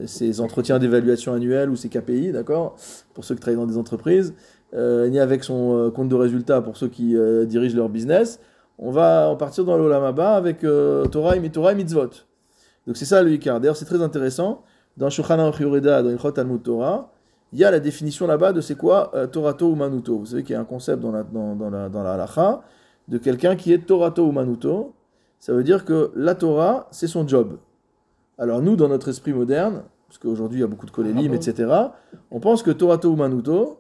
[0.07, 2.77] ses entretiens d'évaluation annuels ou ses KPI, d'accord,
[3.14, 4.33] pour ceux qui travaillent dans des entreprises,
[4.75, 8.41] ni avec son euh, compte de résultat pour ceux qui euh, dirigent leur business.
[8.79, 12.11] On va en partir dans le Olam Haba avec euh, Torah, et, Torah et Mitzvot.
[12.87, 13.61] Donc c'est ça le Icar.
[13.61, 14.63] D'ailleurs, c'est très intéressant.
[14.97, 17.11] Dans Shulchan Aruch Yoreda, dans Ilchot Talmud Torah,
[17.53, 20.19] il y a la définition là-bas de c'est quoi euh, Torato ou Manuto.
[20.19, 22.63] Vous savez qu'il y a un concept dans la, dans, dans la, dans la halacha
[23.07, 24.93] de quelqu'un qui est Torato ou Manuto.
[25.39, 27.59] Ça veut dire que la Torah, c'est son job.
[28.39, 31.35] Alors nous, dans notre esprit moderne, parce qu'aujourd'hui il y a beaucoup de kolélim, rabbin.
[31.35, 31.73] etc.,
[32.31, 33.79] on pense que Torato ou Manuto,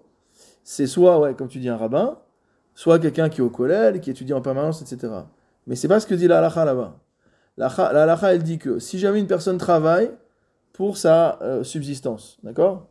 [0.64, 2.18] c'est soit, ouais, comme tu dis, un rabbin,
[2.74, 5.12] soit quelqu'un qui est au collège, qui étudie en permanence, etc.
[5.66, 6.98] Mais c'est pas ce que dit la halacha là-bas.
[7.56, 10.10] La ha- la halacha, elle dit que si jamais une personne travaille
[10.72, 12.88] pour sa euh, subsistance, d'accord?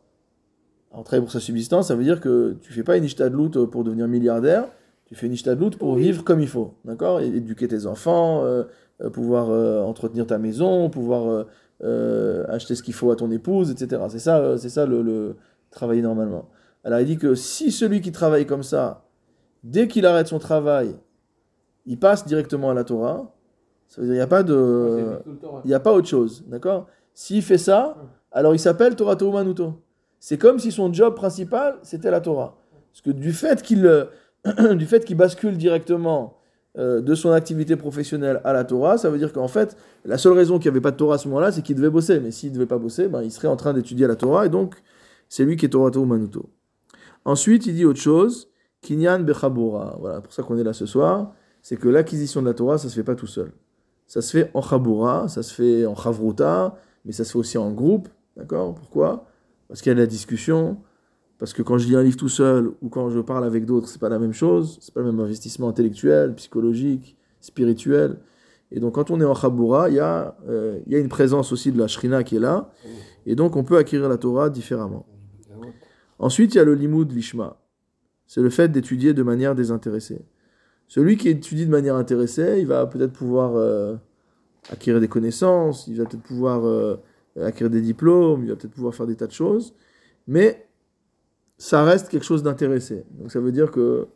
[0.92, 3.84] Alors, travailler pour sa subsistance, ça veut dire que tu fais pas une ishtadlout pour
[3.84, 4.64] devenir milliardaire,
[5.06, 7.20] tu fais une ishtadlout pour vivre comme il faut, d'accord?
[7.20, 8.62] Éduquer tes enfants, euh,
[9.02, 11.46] euh, pouvoir euh, entretenir ta maison, pouvoir
[12.48, 14.02] acheter ce qu'il faut à ton épouse, etc.
[14.08, 15.36] C'est ça, c'est ça le, le
[15.70, 16.48] travailler normalement.
[16.84, 19.04] Alors il dit que si celui qui travaille comme ça,
[19.62, 20.94] dès qu'il arrête son travail,
[21.86, 23.34] il passe directement à la Torah,
[23.88, 25.18] ça veut dire qu'il n'y a pas de...
[25.26, 25.60] Ouais.
[25.64, 26.86] Il n'y a pas autre chose, d'accord?
[27.14, 27.96] S'il fait ça,
[28.32, 29.74] alors il s'appelle Torah Manuto.
[30.18, 32.56] C'est comme si son job principal, c'était la Torah.
[32.92, 34.04] Parce que du fait qu'il euh,
[34.74, 36.38] du fait qu'il bascule directement
[36.76, 40.32] euh, de son activité professionnelle à la Torah, ça veut dire qu'en fait, la seule
[40.32, 42.20] raison qu'il n'y avait pas de Torah à ce moment-là, c'est qu'il devait bosser.
[42.20, 44.48] Mais s'il ne devait pas bosser, ben, il serait en train d'étudier la Torah, et
[44.48, 44.74] donc
[45.28, 46.50] c'est lui qui est Torah Torah Manuto.
[47.24, 48.48] Ensuite, il dit autre chose,
[48.80, 49.96] Kinyan Bechabura.
[50.00, 51.32] Voilà, pour ça qu'on est là ce soir,
[51.62, 53.52] c'est que l'acquisition de la Torah, ça se fait pas tout seul.
[54.06, 57.58] Ça se fait en Chabura, ça se fait en Chavruta, mais ça se fait aussi
[57.58, 58.08] en groupe.
[58.36, 58.74] D'accord?
[58.74, 59.26] Pourquoi?
[59.68, 60.78] Parce qu'il y a de la discussion.
[61.38, 63.88] Parce que quand je lis un livre tout seul ou quand je parle avec d'autres,
[63.88, 64.78] c'est pas la même chose.
[64.80, 68.18] C'est pas le même investissement intellectuel, psychologique, spirituel.
[68.70, 71.08] Et donc, quand on est en Chabura, il y, a, euh, il y a une
[71.08, 72.70] présence aussi de la Shrina qui est là.
[73.26, 75.06] Et donc, on peut acquérir la Torah différemment.
[76.18, 77.58] Ensuite, il y a le limud lishma.
[78.26, 80.24] C'est le fait d'étudier de manière désintéressée.
[80.88, 83.96] Celui qui étudie de manière intéressée, il va peut-être pouvoir euh,
[84.70, 86.96] acquérir des connaissances, il va peut-être pouvoir euh,
[87.40, 89.74] acquérir des diplômes, il va peut-être pouvoir faire des tas de choses,
[90.26, 90.66] mais
[91.58, 93.04] ça reste quelque chose d'intéressé.
[93.12, 94.06] Donc ça veut dire que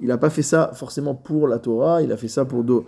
[0.00, 2.84] il n'a pas fait ça forcément pour la Torah, il a fait ça pour d'autres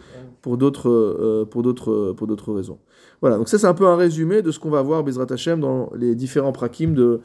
[0.88, 2.79] euh, pour d'autres pour d'autres raisons.
[3.20, 5.61] Voilà, donc ça c'est un peu un résumé de ce qu'on va voir Bezrat Hashem
[5.61, 7.20] dans les différents prakim de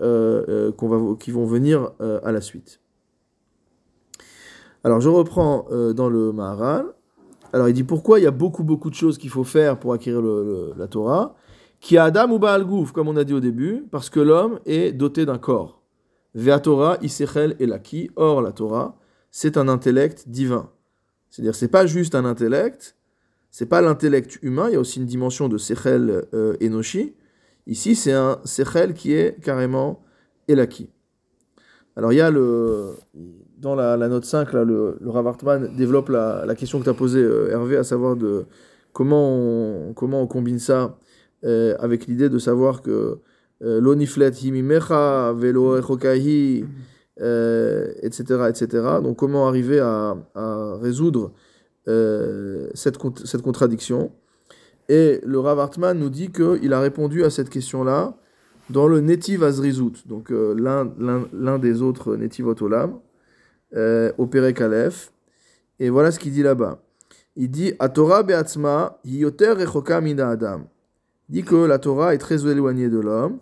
[0.00, 2.80] euh, euh, va qui vont venir euh, à la suite.
[4.82, 6.86] Alors je reprends dans le Maharal.
[7.52, 9.92] Alors il dit pourquoi il y a beaucoup beaucoup de choses qu'il faut faire pour
[9.92, 10.22] acquérir
[10.76, 11.34] la Torah?
[11.80, 14.58] Qui a Adam ou Baal Gouf, comme on a dit au début, parce que l'homme
[14.66, 15.82] est doté d'un corps.
[16.34, 18.10] Vea Torah, Isechel et Laki.
[18.16, 18.98] Or la Torah,
[19.30, 20.70] c'est un intellect divin.
[21.30, 22.96] C'est-à-dire c'est pas juste un intellect,
[23.50, 27.14] c'est pas l'intellect humain, il y a aussi une dimension de Sechel euh, Enoshi.
[27.66, 30.02] Ici c'est un Sechel qui est carrément
[30.48, 30.90] Elaki.
[31.96, 32.96] Alors il y a le
[33.60, 35.36] dans la, note 5, là, le, le Rav
[35.76, 38.46] développe la, question que tu as posée, euh, Hervé, à savoir de
[38.92, 40.98] comment on, comment on combine ça
[41.44, 43.18] euh, avec l'idée de savoir que
[43.62, 46.64] euh, l'oniflet himimecha, velo echokahi,
[47.18, 48.66] etc., etc.
[49.02, 50.16] Donc comment arriver à,
[50.80, 51.32] résoudre
[51.86, 54.10] cette, cette contradiction?
[54.90, 58.12] Et le Rav Hartman nous dit qu'il a répondu à cette question-là
[58.70, 62.98] dans le Netiv Azrizut, donc euh, l'un- des autres Netivot Olam,
[63.76, 64.60] euh, au Perek.
[65.78, 66.82] Et voilà ce qu'il dit là-bas.
[67.36, 70.62] Il dit A Torah be'atzma hi yoter rechoka mina adam.
[71.28, 73.38] Il dit que la Torah est très éloignée de l'homme.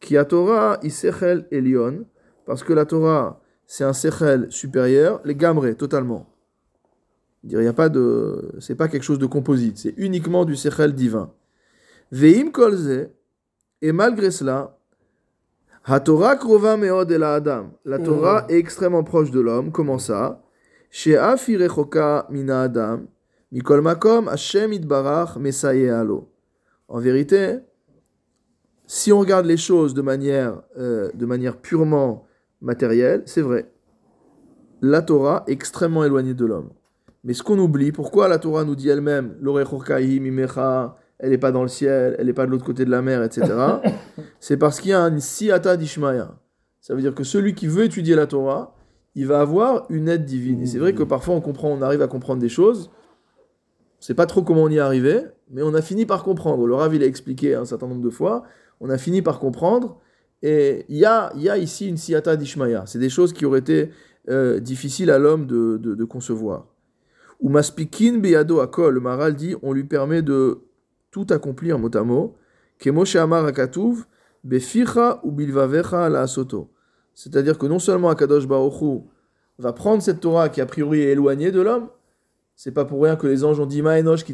[0.00, 2.06] Qui a Torah isechel elion,
[2.46, 6.24] parce que la Torah c'est un sechel supérieur, les gamrés totalement.
[7.44, 10.56] Il dit, y a pas de, c'est pas quelque chose de composite, c'est uniquement du
[10.56, 11.32] sechel divin.
[12.10, 13.08] Veim kolze,
[13.80, 14.78] et malgré cela,
[15.84, 17.70] HaTorah krova meod el adam.
[17.84, 19.72] La Torah est extrêmement proche de l'homme.
[19.72, 20.42] Comment ça?
[20.90, 23.06] She'af irechoka mina adam.
[23.50, 26.28] Mikol makom Hashem itbarach alo.
[26.88, 27.60] En vérité,
[28.86, 32.26] si on regarde les choses de manière, euh, de manière purement
[32.60, 33.70] matérielle, c'est vrai.
[34.82, 36.70] La Torah est extrêmement éloignée de l'homme.
[37.28, 41.60] Mais ce qu'on oublie, pourquoi la Torah nous dit elle-même, mimecha, elle n'est pas dans
[41.60, 43.52] le ciel, elle n'est pas de l'autre côté de la mer, etc.
[44.40, 46.38] c'est parce qu'il y a un siata d'Ishmaïa.
[46.80, 48.74] Ça veut dire que celui qui veut étudier la Torah,
[49.14, 50.62] il va avoir une aide divine.
[50.62, 52.90] Et c'est vrai que parfois on comprend, on arrive à comprendre des choses.
[53.98, 56.66] On sait pas trop comment on y est arrivé, mais on a fini par comprendre.
[56.66, 58.44] Le Rav, il a expliqué un certain nombre de fois.
[58.80, 60.00] On a fini par comprendre.
[60.40, 62.84] Et il y a, ici une siata d'Ishmaïa.
[62.86, 63.90] C'est des choses qui auraient été
[64.30, 66.68] euh, difficiles à l'homme de concevoir.
[67.40, 70.58] Ou maspikin beyado akol, le Maral dit, on lui permet de
[71.10, 72.36] tout accomplir mot à mot.
[72.78, 74.06] Kemoshe amar akatuv,
[74.44, 76.70] beficha ou bilvavecha la soto.
[77.14, 79.00] C'est-à-dire que non seulement Akadosh Baruch Hu
[79.58, 81.88] va prendre cette Torah qui a priori est éloignée de l'homme,
[82.54, 84.32] c'est pas pour rien que les anges ont dit Maenosh qui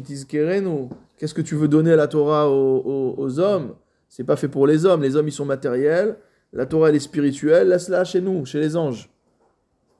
[0.67, 3.73] ou qu'est-ce que tu veux donner à la Torah aux, aux- aux hommes?
[4.07, 6.17] C'est pas fait pour les hommes, les hommes ils sont matériels,
[6.53, 9.09] la Torah elle est spirituelle, laisse-la chez nous, chez les anges.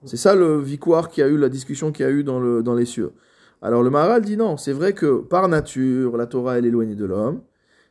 [0.05, 2.63] C'est ça le victoire qui a eu, la discussion qu'il y a eu dans, le,
[2.63, 3.11] dans les cieux.
[3.61, 6.95] Alors le Maharal dit non, c'est vrai que par nature, la Torah elle est éloignée
[6.95, 7.41] de l'homme,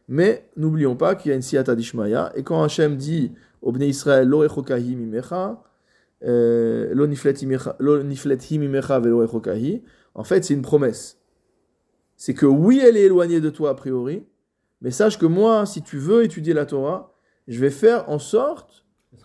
[0.09, 3.89] mais n'oublions pas qu'il y a une siyata d'Ishmaïa, et quand Hachem dit au Bnei
[3.89, 5.63] Israël, lo echokahi mimecha,
[6.23, 9.83] euh, lo niflet imecha- lo niflet hi mimecha velo echokahi,
[10.15, 11.19] en fait c'est une promesse.
[12.17, 14.25] C'est que oui, elle est éloignée de toi a priori,
[14.81, 17.15] mais sache que moi, si tu veux étudier la Torah,
[17.49, 18.85] je vais faire en sorte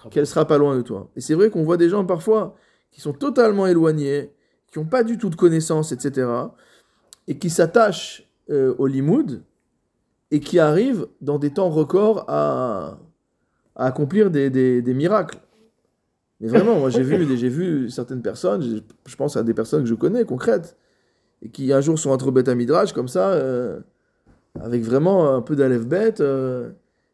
[0.10, 1.12] qu'elle sera pas loin de toi.
[1.15, 2.56] Et c'est vrai qu'on voit des gens parfois
[2.91, 4.32] qui sont totalement éloignés,
[4.67, 6.28] qui n'ont pas du tout de connaissances, etc.,
[7.28, 9.43] et qui s'attachent euh, au limoud,
[10.32, 12.97] et qui arrivent dans des temps records à,
[13.75, 15.38] accomplir des, des- des miracles.
[16.41, 19.95] Mais vraiment, moi j'ai vu, vu certaines personnes, je, pense à des personnes que je
[19.95, 20.78] connais, concrètes,
[21.41, 23.80] et qui un jour sont entre bête à midrash, comme ça, euh,
[24.62, 26.71] avec vraiment un peu d'alef bête, euh,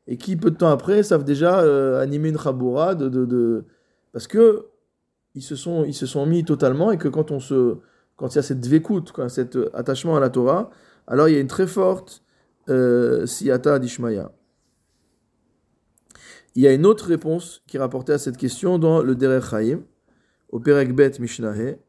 [0.07, 3.63] et qui peu de temps après savent déjà euh, animer une chaboura de, de-
[4.11, 4.65] parce que
[5.35, 7.77] ils se sont ils se sont mis totalement et que quand on se
[8.15, 10.69] quand il y a cette quoi, cet euh, attachement à la Torah,
[11.05, 12.23] alors il y a une très forte
[12.69, 14.31] euh, siyata d'Ishmaïa.
[16.55, 19.49] Il y a une autre réponse qui est rapportée à cette question dans le Derech
[19.49, 19.81] Chaim,
[20.49, 21.79] au Perek Bet Mishnahé.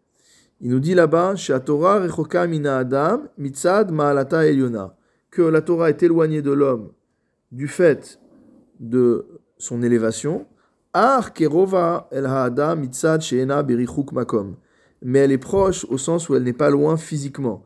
[0.60, 3.92] Il nous dit là-bas, adam mitzad
[5.30, 6.92] que la Torah est éloignée de l'homme
[7.52, 8.18] du fait
[8.80, 9.26] de
[9.58, 10.46] son élévation.
[15.02, 17.64] Mais elle est proche au sens où elle n'est pas loin physiquement.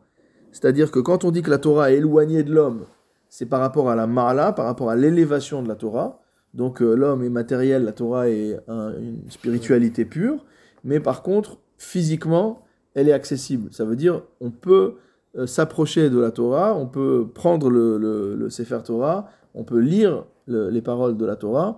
[0.51, 2.81] C'est-à-dire que quand on dit que la Torah est éloignée de l'homme,
[3.29, 6.19] c'est par rapport à la ma'ala, par rapport à l'élévation de la Torah.
[6.53, 10.43] Donc euh, l'homme est matériel, la Torah est un- une spiritualité pure.
[10.83, 12.65] Mais par contre, physiquement,
[12.95, 13.69] elle est accessible.
[13.71, 14.95] Ça veut dire on peut
[15.37, 20.25] euh, s'approcher de la Torah, on peut prendre le, le, Sefer Torah, on peut lire
[20.47, 21.77] le- les paroles de la Torah.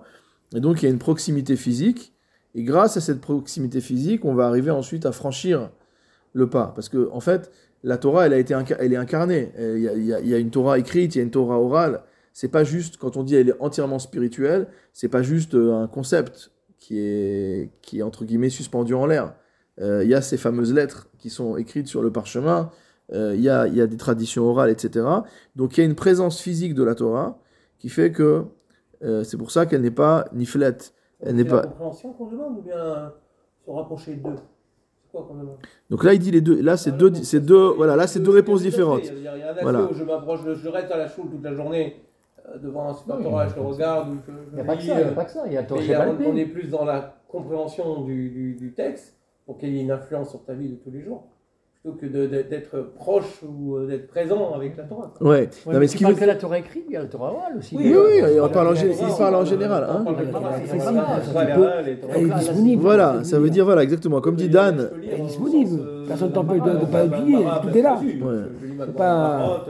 [0.54, 2.12] Et donc il y a une proximité physique.
[2.54, 5.70] Et grâce à cette proximité physique, on va arriver ensuite à franchir
[6.34, 6.72] le pas.
[6.74, 7.50] Parce que, en fait,
[7.82, 9.52] la Torah, elle, a été elle est incarnée.
[9.58, 11.24] Il y, a, il y a- il y a une Torah écrite, il y a
[11.24, 12.02] une Torah orale.
[12.32, 15.86] C'est pas juste, quand on dit elle est entièrement spirituelle, c'est pas juste euh, un
[15.88, 19.34] concept qui est, qui est entre guillemets suspendu en l'air.
[19.80, 22.70] Euh, Il y a ces fameuses lettres qui sont écrites sur le parchemin,
[23.12, 25.06] euh, il y, a, il y a des traditions orales, etc.
[25.56, 27.38] Donc il y a une présence physique de la Torah
[27.78, 28.44] qui fait que
[29.02, 30.94] euh, c'est pour ça qu'elle n'est pas niflette.
[31.20, 31.66] Elle n'est C'est la pas.
[31.68, 33.12] compréhension qu'on demande ou bien
[33.64, 34.36] se rapprocher d'eux?
[35.04, 35.56] C'est quoi qu'on demande?
[35.90, 36.60] Donc là, il dit les deux.
[36.60, 37.68] Là, c'est deux, c'est deux.
[37.76, 39.02] Voilà, là, c'est deux réponses différentes.
[39.06, 39.82] Il y a, il y a un Voilà.
[39.84, 41.96] où je m'approche, je, je reste à la choule toute la journée
[42.48, 44.76] euh, devant un super Torah, je le regarde, ou je, je Il n'y a pas
[44.76, 45.42] que ça, il n'y euh, a pas que ça.
[45.46, 48.54] Il y a mais y a- on, on est plus dans la compréhension du, du,
[48.54, 51.24] du texte pour qu'il y ait une influence sur ta vie de tous les jours,
[51.84, 55.12] de- d'être proche ou euh, d'être présent avec la Torah.
[55.18, 55.28] quoi.
[55.28, 55.50] Ouais.
[55.66, 57.32] Ouais, non, mais ce qui veut- que la Torah écrite, il y a la Torah
[57.32, 57.76] orale aussi.
[57.76, 60.04] Oui, oui, Euh, on parle en Torah, il parle en général, hein.
[62.78, 64.20] Voilà, ça veut dire, voilà, exactement.
[64.22, 65.80] Comme dit Dan, Elle est disponible.
[66.08, 68.00] Personne t'empêche de- pas utiliser, tout est là.
[68.00, 69.64] C'est pas-.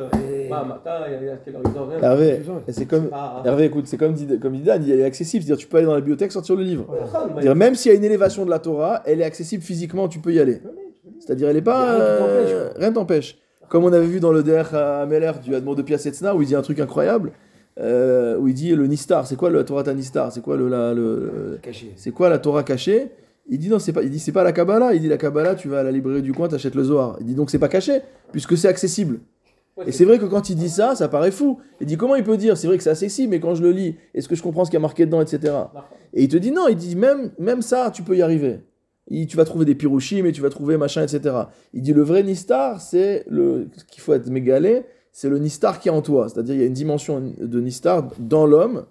[2.02, 3.08] Hervé, c'est comme.
[3.12, 5.44] Ah, Hervé, écoute, c'est comme dit, comme dit Dan, il est accessible.
[5.44, 6.86] C'est-à-dire, tu peux aller dans la bibliothèque, sortir le livre.
[7.56, 10.32] même s'il y a une élévation de la Torah, elle est accessible physiquement, tu peux
[10.32, 10.60] y aller.
[11.24, 11.94] C'est-à-dire, elle est pas.
[12.00, 13.38] Euh, rien t'empêche.
[13.68, 16.48] Comme on avait vu dans le DR à Meller du Admon de Piasetzna, où il
[16.48, 17.32] dit un truc incroyable,
[17.80, 19.26] euh, où il dit le Nistar.
[19.26, 20.30] C'est quoi le Torah Nistar?
[20.32, 21.58] C'est quoi le, la- le-
[21.96, 23.08] c'est quoi la Torah cachée?
[23.48, 24.02] Il dit non, c'est pas.
[24.02, 24.94] Il dit c'est pas la Kabbalah.
[24.94, 27.16] Il dit la Kabbalah, tu vas à la librairie du coin, t'achètes le Zohar.
[27.20, 28.00] Il dit donc c'est pas caché
[28.32, 29.20] puisque c'est accessible.
[29.86, 31.58] Et c'est vrai que quand il dit ça, ça paraît fou.
[31.80, 32.56] Il dit comment il peut dire?
[32.56, 34.70] C'est vrai que c'est accessible, mais quand je le lis, est-ce que je comprends ce
[34.70, 35.52] qu'il y a marqué dedans, etc.
[36.12, 38.60] Et il te dit non, il dit même, même ça, tu peux y arriver.
[39.10, 41.36] Tu vas trouver des pirouchim et tu vas trouver machin, etc.
[41.72, 45.78] Il dit le vrai Nistar, c'est le ce qu'il faut être mégalé, c'est le Nistar
[45.78, 46.28] qui est en toi.
[46.28, 48.86] C'est-à-dire il y a une dimension de Nistar dans l'homme.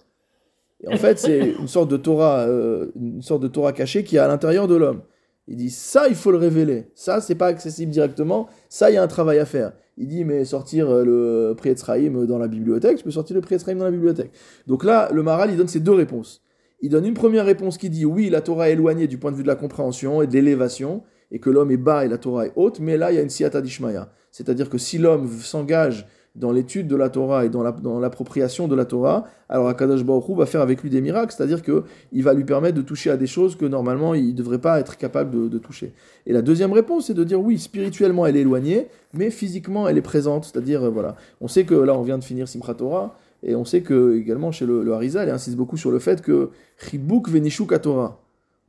[0.82, 4.18] Et en fait, c'est une sorte de Torah, euh, une sorte de Torah cachée qui
[4.18, 5.02] est à l'intérieur de l'homme.
[5.48, 6.86] Il dit ça, il faut le révéler.
[6.94, 8.48] Ça, c'est pas accessible directement.
[8.70, 9.74] Ça, il y a un travail à faire.
[9.98, 13.78] Il dit mais sortir euh, le Prietzraïm dans la bibliothèque, tu peux sortir le Prietzraïm
[13.78, 14.32] dans la bibliothèque.
[14.68, 16.42] Donc là, le Maral, il donne ces deux réponses.
[16.84, 19.38] Il donne une première réponse qui dit oui, la Torah est éloignée du point de
[19.38, 22.48] vue de la compréhension et de l'élévation, et que l'homme est bas et la Torah
[22.48, 24.12] est haute, mais là, il y a une siyata d'Ishmaya.
[24.32, 28.68] C'est-à-dire que si l'homme s'engage dans l'étude de la Torah et dans la- dans l'appropriation
[28.68, 32.22] de la Torah, alors Akadosh Baruch va faire avec lui des miracles, c'est-à-dire que il
[32.24, 34.98] va lui permettre de toucher à des choses que normalement il ne devrait pas être
[34.98, 35.94] capable de, de toucher.
[36.26, 39.98] Et la deuxième réponse, c'est de dire oui, spirituellement elle est éloignée, mais physiquement elle
[39.98, 41.16] est présente, c'est-à-dire euh, voilà.
[41.40, 44.52] On sait que là on vient de finir Simchat Torah, et on sait que également
[44.52, 48.20] chez le, le Harizal, il insiste beaucoup sur le fait que Chibuk Venishuk Torah.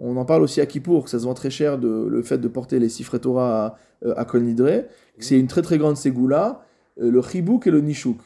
[0.01, 2.39] On en parle aussi à Kippour, que ça se vend très cher de, le fait
[2.39, 4.67] de porter les sifrei Torah à, euh, à Kol Nidre,
[5.19, 6.65] que c'est une très très grande ségoula,
[7.01, 8.19] euh, le Chibuk et le Nishuk.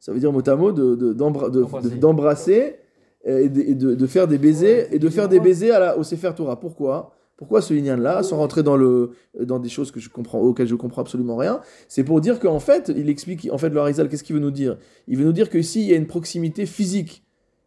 [0.00, 1.90] Ça veut dire mot à mot de- de- d'embra- de- D'embrasser.
[1.90, 2.76] de- d'embrasser
[3.24, 5.96] et, de, et de- de faire des baisers et de faire des baisers à la,
[5.98, 6.58] au Sefer Torah.
[6.58, 7.14] Pourquoi?
[7.42, 10.68] Pourquoi ce lignan là sans rentrer dans, le, dans des choses que je comprends, auxquelles
[10.68, 14.08] je comprends absolument rien C'est pour dire qu'en fait, il explique, en fait, le Harizal,
[14.08, 14.78] qu'est-ce qu'il veut nous dire?
[15.08, 17.24] Il veut nous dire qu'ici, il y a une proximité physique.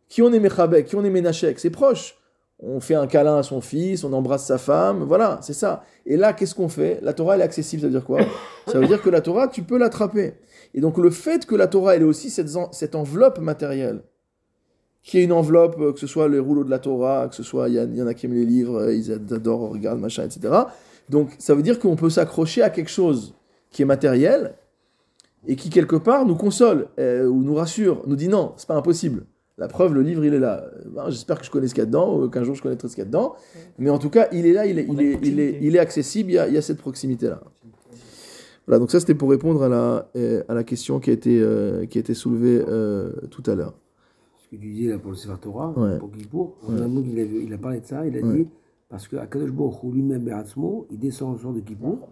[0.08, 2.16] Qui on est Mechabek, qui on est Menachek, c'est proche.
[2.60, 5.84] On fait un câlin à son fils, on embrasse sa femme, voilà, c'est ça.
[6.06, 7.00] Et là, qu'est-ce qu'on fait?
[7.02, 8.22] La Torah, elle est accessible, ça veut dire quoi?
[8.68, 10.36] Ça veut dire que la Torah, tu peux l'attraper.
[10.74, 14.04] Et donc le fait que la Torah, elle ait aussi cette, cette enveloppe matérielle,
[15.06, 17.44] qui est une enveloppe, euh, que ce soit les rouleaux de la Torah, que ce
[17.44, 20.24] soit, il y, y en a qui aiment les livres, euh, ils adorent, regardent, machin,
[20.24, 20.54] etc.
[21.10, 23.36] Donc ça veut dire qu'on peut s'accrocher à quelque chose
[23.70, 24.56] qui est matériel
[25.48, 28.76] et qui quelque part nous console euh, ou nous rassure, nous dit non, c'est pas
[28.76, 29.26] impossible.
[29.58, 30.66] La preuve, le livre, il est là.
[30.88, 32.90] Ben, J'espère que je connais ce qu'il y a dedans, ou qu'un jour je connaîtrai
[32.90, 33.36] ce qu'il y a dedans.
[33.78, 35.40] Mais en tout cas, il est là, il est, On il a une est, il
[35.40, 35.60] est, proximité.
[35.62, 37.42] il est accessible, il y a, il y a cette proximité-là.
[38.68, 40.10] Voilà, donc ça c'était pour répondre à la,
[40.50, 43.76] à la question qui a été, euh, qui a été soulevée euh, tout à l'heure.
[44.60, 45.98] Tu disais là pour le Sefer Torah, Ouais.
[46.00, 46.76] pour Kippour, Ouais.
[46.78, 48.34] il, a, il a parlé de ça, il a Ouais.
[48.38, 48.48] dit,
[48.90, 50.30] parce que Akadosh Baruch lui-même,
[50.92, 52.08] il descend au soir de Kippour,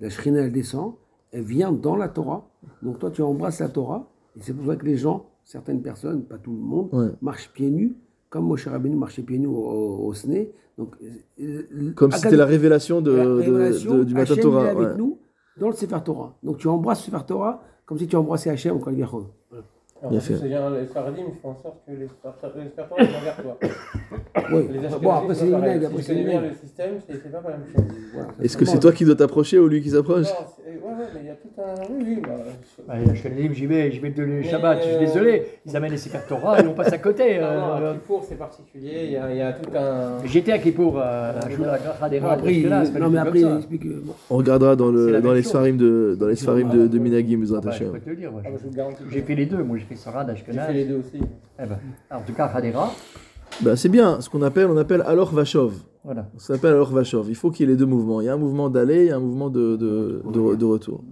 [0.00, 0.94] la Shrina elle descend,
[1.32, 2.48] elle vient dans la Torah,
[2.82, 6.22] donc toi tu embrasses la Torah, et c'est pour ça que les gens, certaines personnes,
[6.24, 7.96] pas tout le monde, marchent pieds nus,
[8.30, 10.52] comme Moshe Rabbeinu marchait pieds nus au, au, au Sné.
[10.76, 10.96] Donc,
[11.40, 14.66] euh, Comme Akadosh- si c'était la révélation, de, la de- révélation, de- du Hachem, Torah.
[14.70, 15.18] avec nous
[15.60, 16.36] dans le Sefer Torah.
[16.42, 19.28] Donc tu embrasses le Sefer Torah comme si tu embrassais Hachem vient.
[19.50, 19.64] Voilà.
[20.10, 20.34] Bien fait.
[20.54, 23.58] a les Faradim, ils font en sorte que les Spartans ils sont vers toi.
[24.34, 26.42] Ashkenazim, Bon, après c'est minègres, Si après c'est minègres.
[26.42, 27.84] le système, c'est pas la même chose.
[28.42, 31.26] Est-ce que c'est toi qui dois t'approcher ou lui qui s'approche ouais, ouais, mais il
[31.26, 31.92] y a tout un.
[31.92, 34.84] Oui, oui, bah, je- Bah, je livres, j'y vais, j'y vais de le Shabbat, je
[34.84, 35.42] suis euh, désolé.
[35.66, 37.38] Ils amènent les Sefer Torah et on passe à côté.
[37.38, 39.00] Non, non, euh, à Kippour, c'est particulier.
[39.04, 40.24] Il y, a, il y a tout un.
[40.26, 41.02] J'étais à Kippour, euh,
[41.40, 43.82] à la Shula Non, Hadera, après, il, là, c'est pas non, mais après, il explique.
[44.30, 47.70] On regardera dans, les sfarim de, dans les sfarim de, de Minagim, Bezrat Ah bah,
[47.72, 47.92] je Hashem.
[47.92, 48.30] peux te le dire.
[48.32, 49.10] moi, Ah, bah, je vous.
[49.10, 50.66] J'ai fait les deux, moi j'ai fait Sarah, J'ai Ashkenaz.
[50.66, 51.20] fait les deux aussi.
[51.58, 51.78] Eh ben,
[52.10, 52.92] en tout cas, Hadera,
[53.60, 55.74] Bah, c'est bien, ce qu'on appelle, on appelle alors Vachov.
[56.04, 56.28] Voilà.
[56.38, 57.28] Ça s'appelle alors Vachov.
[57.28, 58.20] Il faut qu'il y ait les deux mouvements.
[58.20, 60.64] Il y a un mouvement d'aller, il y a un mouvement de, de, de- de
[60.64, 61.02] retour.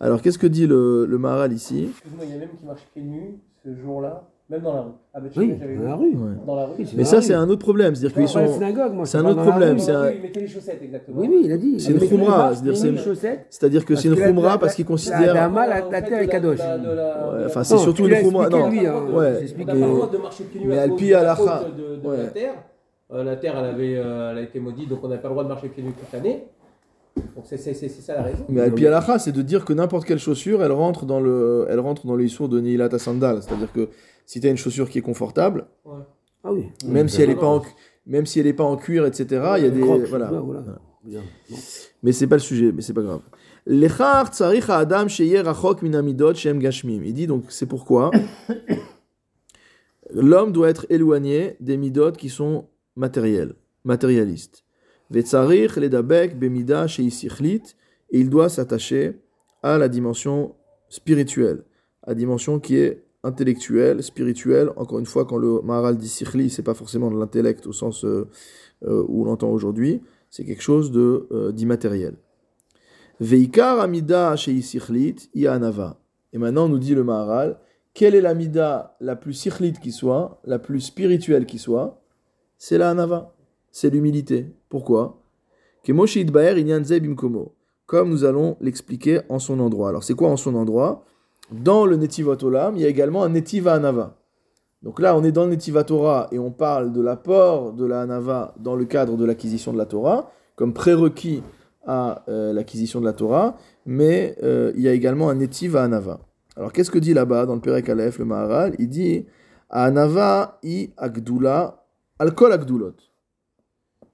[0.00, 1.84] Alors, qu'est-ce que dit le, le Maharal ici?
[1.90, 4.90] Excuse-moi, il y a même qui marche pieds nus ce jour-là, même dans la rue.
[5.12, 6.06] À Beth Oui, Shemesh, j'avais dans la rue.
[6.08, 6.14] Ouais.
[6.46, 6.72] Dans la rue.
[6.78, 7.94] Oui, Mais ça, la c'est un autre problème.
[7.94, 9.04] C'est-à-dire qu'ils la sont.
[9.04, 9.80] c'est un autre la problème, rue.
[9.80, 11.20] c'est un- Oui, il mettait les chaussettes, exactement.
[11.20, 11.80] Oui, oui, il a dit.
[11.80, 14.84] C'est une les khumra, c'est-à-dire les que Parce c'est une la- khumra la- parce qu'ils
[14.84, 15.20] la- considèrent.
[15.34, 16.58] la- Dama, En la fait, terre est kadosh.
[16.58, 18.48] la- enfin, la- c'est surtout une khumra.
[18.48, 18.70] Non, hein.
[19.12, 19.34] ouais.
[19.38, 19.70] J'ai expliqué.
[19.72, 21.12] On n'a pas le droit de marcher pieds nus Mais à al cause pi de
[21.12, 21.34] la la
[22.28, 22.54] terre.
[23.10, 25.44] La terre, elle, avait, euh, elle a été maudite, donc on n'avait pas le droit
[25.44, 26.44] de marcher pieds nus toute l'année.
[27.16, 28.44] Donc c'est c'est- c'est- c'est ça la raison.
[28.48, 31.66] Mais al pi halacha, c'est de dire que n'importe quelle chaussure, elle rentre dans le,
[31.68, 33.42] elle rentre dans le issour de Nihilat Sandal.
[33.42, 33.88] C'est-à-dire que
[34.28, 36.02] si tu as une chaussure qui est confortable, Ouais.
[36.44, 36.66] Ah oui.
[36.86, 37.72] même si elle n'est pas en, cu-
[38.06, 39.24] même si elle est pas en cuir, etc.
[39.56, 40.30] Il y a des, Crocs, voilà.
[40.32, 40.64] ouais, voilà.
[41.02, 41.22] Bien.
[41.50, 41.56] Bon.
[42.02, 43.22] Mais c'est pas le sujet, mais c'est pas grave.
[43.66, 45.06] Adam.
[47.04, 48.10] Il dit donc c'est pourquoi
[50.12, 52.66] l'homme doit être éloigné des midot qui sont
[52.96, 53.54] matériels,
[53.84, 54.64] matérialistes.
[55.10, 56.86] Bemida
[58.10, 59.18] et il doit s'attacher
[59.62, 60.54] à la dimension
[60.88, 61.64] spirituelle,
[62.02, 64.70] à la dimension qui est intellectuelle, spirituelle.
[64.76, 68.04] Encore une fois, quand le Maharal dit sichli, c'est pas forcément de l'intellect au sens
[68.04, 68.28] euh,
[68.84, 72.16] euh, où on l'entend aujourd'hui, c'est quelque chose de euh, d'immatériel.
[73.20, 76.00] Veikar amida shei sichlit i anava.
[76.32, 77.58] Et maintenant, nous dit le Maharal,
[77.94, 82.00] quelle est l'amida la plus sichlit qui soit, la plus spirituelle qui soit?
[82.58, 83.34] C'est la anava,
[83.72, 84.54] c'est l'humilité.
[84.68, 85.22] Pourquoi?
[87.86, 89.88] Comme nous allons l'expliquer en son endroit.
[89.88, 91.06] Alors, c'est quoi en son endroit?
[91.50, 94.16] Dans le Netivot Olam, il y a également un Netiva Anava.
[94.82, 98.02] Donc là, on est dans le Netiva Torah et on parle de l'apport de la
[98.02, 101.42] Anava dans le cadre de l'acquisition de la Torah, comme prérequis
[101.86, 106.20] à euh, l'acquisition de la Torah, mais euh, il y a également un Netiva Anava.
[106.54, 108.74] Alors qu'est-ce que dit là-bas dans le Perek Aleph, le Maharal?
[108.78, 109.24] Il dit
[109.70, 111.84] Anava i Agdula
[112.18, 112.94] alkol Agdulot.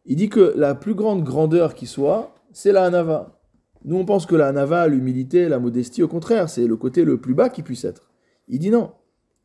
[0.06, 3.38] Il dit que la plus grande grandeur qui soit, c'est la Anava.
[3.84, 7.20] Nous, on pense que la Anava, l'humilité, la modestie, au contraire, c'est le côté le
[7.20, 8.10] plus bas qui puisse être.
[8.48, 8.92] Il dit non,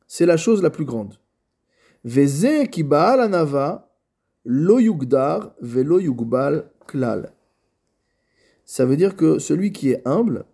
[0.07, 1.15] c'est la chose la plus grande.
[2.03, 3.89] Veze anava
[4.45, 5.53] lo yugdar
[6.87, 7.33] klal.
[8.65, 10.45] Ça veut dire que celui qui est humble,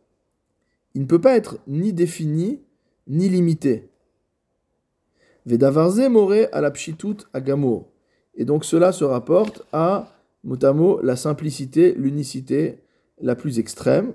[0.93, 2.61] il ne peut pas être ni défini
[3.07, 3.89] ni limité.
[5.45, 6.73] Vedavarze more à la.
[8.35, 10.11] Et donc cela se rapporte à,
[10.43, 12.79] motamo, la simplicité, l'unicité
[13.21, 14.13] la plus extrême,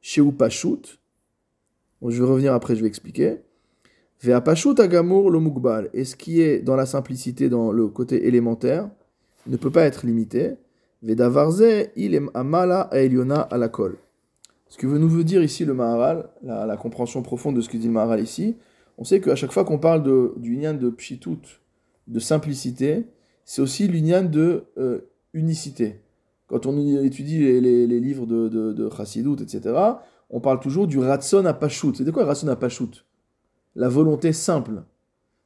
[0.00, 0.98] chez Upashut.
[2.00, 3.38] Bon, je vais revenir après, je vais expliquer.
[4.22, 5.90] Ve'apashut agamour lo mugbal.
[5.92, 8.88] Et ce qui est dans la simplicité, dans le côté élémentaire,
[9.46, 10.54] ne peut pas être limité.
[11.02, 13.96] Vedavarze il amala aeliona alakol.
[14.68, 17.76] Ce que nous veut dire ici le Maharal, la, la compréhension profonde de ce que
[17.76, 18.56] dit le Maharal ici,
[18.96, 21.60] on sait qu'à chaque fois qu'on parle de, du de pshitut,
[22.06, 23.04] de simplicité,
[23.44, 25.00] c'est aussi l'union de euh,
[25.34, 26.00] unicité.
[26.52, 29.74] Quand on étudie les, livres de, de, de Chassidut, etc.,
[30.28, 31.94] on parle toujours du ratson à pashut.
[31.94, 33.06] C'est quoi ratson à pashut
[33.74, 34.82] La volonté simple.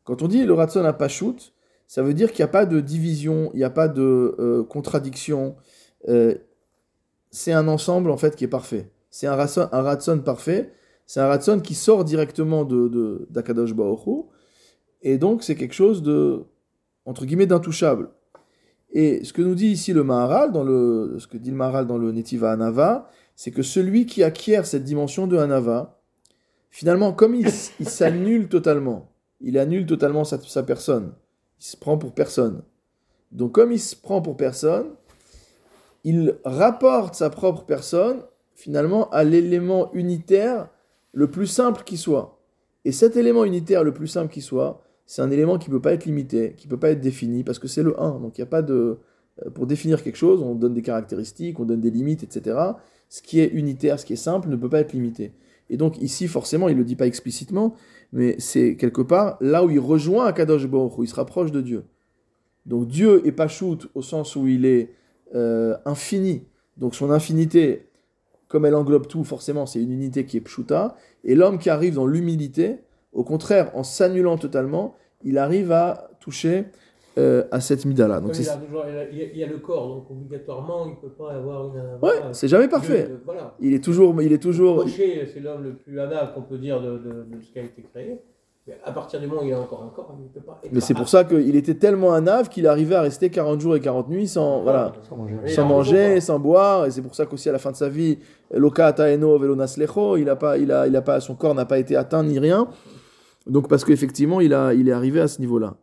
[0.02, 1.52] Quand on dit le ratson à pashut,
[1.86, 4.64] ça veut dire qu'il n'y a pas de division, il n'y a pas de euh,
[4.64, 5.54] contradiction.
[6.08, 6.34] Euh,
[7.30, 8.90] c'est un ensemble en fait qui est parfait.
[9.08, 10.72] C'est un ratson, parfait.
[11.06, 14.24] C'est un ratson qui sort directement de, de d'Akadosh Hu.
[15.02, 16.42] Et donc c'est quelque chose de
[17.04, 18.10] entre guillemets d'intouchable.
[18.92, 21.86] Et ce que nous dit ici le Maharal, dans le, ce que dit le Maharal
[21.86, 26.00] dans le Netiva Anava, c'est que celui qui acquiert cette dimension de Anava,
[26.70, 31.12] finalement, comme il, s'annule totalement, il annule totalement sa, sa personne,
[31.60, 32.62] il se prend pour personne.
[33.32, 34.86] Donc comme il se prend pour personne,
[36.04, 38.22] il rapporte sa propre personne,
[38.54, 40.68] finalement, à l'élément unitaire
[41.12, 42.38] le plus simple qui soit.
[42.84, 45.82] Et cet élément unitaire le plus simple qui soit, c'est un élément qui ne peut
[45.82, 48.20] pas être limité, qui ne peut pas être défini, parce que c'est le 1.
[48.20, 48.98] Donc il n'y a pas de...
[49.44, 52.58] euh, Pour définir quelque chose, on donne des caractéristiques, on donne des limites, etc.
[53.08, 55.32] Ce qui est unitaire, ce qui est simple, ne peut pas être limité.
[55.70, 57.74] Et donc ici, forcément, il ne le dit pas explicitement,
[58.12, 61.60] mais c'est quelque part là où il rejoint Akadosh Baruch Hu, il se rapproche de
[61.60, 61.84] Dieu.
[62.66, 63.48] Donc Dieu est pas
[63.94, 64.90] au sens où il est
[65.34, 66.44] euh, infini.
[66.76, 67.86] Donc son infinité,
[68.48, 70.96] comme elle englobe tout, forcément, c'est une unité qui est pshuta.
[71.24, 72.78] Et l'homme qui arrive dans l'humilité,
[73.16, 74.94] au contraire, en s'annulant totalement,
[75.24, 76.66] il arrive à toucher
[77.18, 78.20] euh, à cette mida-là.
[78.20, 81.66] Donc il, c'est a a, a- le corps, donc obligatoirement, il ne peut pas avoir
[81.68, 81.80] une.
[81.80, 82.32] ouais, voilà.
[82.34, 83.10] c'est jamais parfait.
[83.24, 83.54] Voilà.
[83.58, 84.84] Il est toujours, il est toujours.
[84.88, 87.82] C'est l'homme le plus anal qu'on peut dire de, de, de ce qui a été
[87.82, 88.18] créé.
[88.68, 90.58] Mais à partir du moment où il a encore un corps, il ne peut pas
[90.62, 90.72] être.
[90.72, 93.76] Mais c'est pour ça qu'il était tellement un ave qu'il arrivait à rester 40 jours
[93.76, 95.36] et 40 nuits sans, voilà, Sans manger.
[95.48, 96.84] Sans manger, boire.
[96.86, 98.18] Et c'est pour ça qu'aussi à la fin de sa vie,
[98.52, 101.78] Loka Taeno Velonaslecho, il a pas, il a, il a pas, son corps n'a pas
[101.78, 102.66] été atteint ni rien.
[103.46, 105.76] Donc parce qu'effectivement, il, a, il est arrivé à ce niveau-là.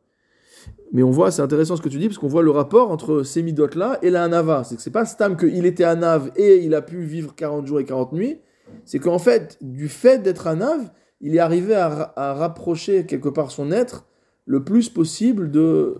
[0.91, 3.24] Mais on voit, c'est intéressant ce que tu dis, parce qu'on voit le rapport entre
[3.24, 4.64] ces midotes-là et la Hanava.
[4.64, 7.80] C'est que c'est pas Stam qu'il était Hanav et il a pu vivre 40 jours
[7.80, 8.38] et 40 nuits.
[8.86, 13.49] C'est qu'en fait, du fait d'être Hanav, il est arrivé à, à rapprocher quelque part
[13.49, 14.05] son être
[14.45, 15.97] le plus possible de.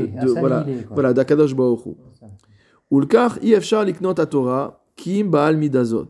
[0.00, 0.32] De- de-
[0.92, 1.94] voilà, d'Akadosh Hu.
[2.90, 6.08] Ulkar ifshar liknot Torah kim baal midazot.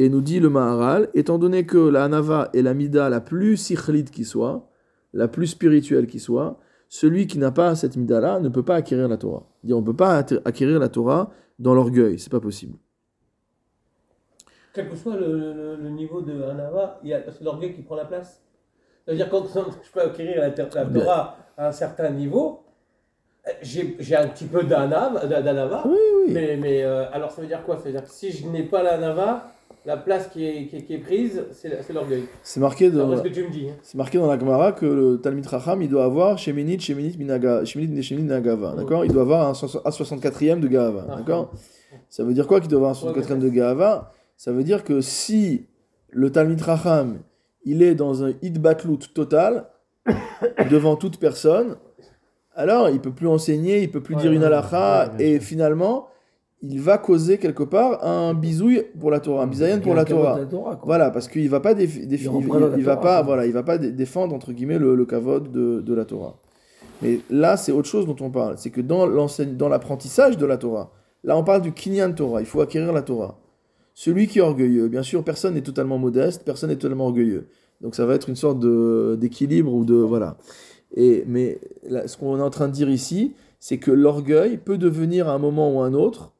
[0.00, 3.56] Et nous dit le Maharal, étant donné que la Hanava est la mida la plus
[3.56, 4.68] sichlite qui soit,
[5.12, 6.56] la plus spirituelle qui soit,
[6.88, 9.46] celui qui n'a pas cette mida-là ne peut pas acquérir la Torah.
[9.68, 12.76] On ne peut pas acquérir la Torah dans l'orgueil, c'est pas possible.
[14.72, 17.82] Quel que soit le, le- le niveau de Hanava, il y a- c'est l'orgueil qui
[17.82, 18.40] prend la place.
[19.04, 19.46] C'est-à-dire quand
[19.84, 21.02] je peux acquérir la, la Bien.
[21.02, 22.60] Torah à un certain niveau,
[23.62, 25.96] j'ai un petit peu d'Hanava, Oui,
[26.26, 26.32] oui.
[26.32, 27.78] mais, mais euh, alors ça veut dire quoi?
[27.78, 29.50] Ça veut dire que si je n'ai pas la Hanava,
[29.86, 32.24] la place qui est, qui est- qui est prise, c'est l'orgueil.
[32.42, 33.68] C'est marqué, dans, ce que tu me dis.
[33.70, 33.74] hein.
[33.82, 37.64] c'est marqué dans la Gemara que le Talmid Racham, il doit avoir Sheminit, Sheminit, Minaga,
[37.64, 39.04] Sheminit, Sheminit, Minagava, d'accord?
[39.04, 41.16] Il doit avoir un soix- un 64e de Gahava, Ah.
[41.16, 41.52] d'accord?
[42.10, 45.00] Ça veut dire quoi qu'il doit avoir un 64e de Gahava Ça veut dire que
[45.00, 45.66] si
[46.10, 47.18] le Talmid Racham,
[47.64, 49.66] il est dans un Idbatlout total,
[50.70, 51.76] devant toute personne,
[52.54, 55.26] alors il peut plus enseigner, il peut plus Ouais, dire une ouais, halakha, ouais, bien
[55.26, 56.08] et finalement,
[56.62, 60.34] il va causer quelque part un bisouille pour la Torah, un bisayen pour la Torah.
[60.84, 62.06] Voilà, parce qu'il va pas défi-
[62.78, 65.80] Il va pas, voilà, il va pas dé- défendre entre guillemets le, le kavod de,
[65.80, 66.36] de la Torah.
[67.00, 68.54] Mais là, c'est autre chose dont on parle.
[68.58, 70.90] C'est que dans dans l'apprentissage de la Torah,
[71.22, 72.40] là, on parle du kinyan Torah.
[72.40, 73.38] Il faut acquérir la Torah.
[73.94, 77.46] Celui qui est orgueilleux, bien sûr, personne n'est totalement modeste, personne n'est totalement orgueilleux.
[77.80, 80.36] Donc ça va être une sorte de d'équilibre ou de voilà.
[80.96, 84.78] Et mais là, ce qu'on est en train de dire ici, c'est que l'orgueil peut
[84.78, 86.32] devenir à un moment ou à un autre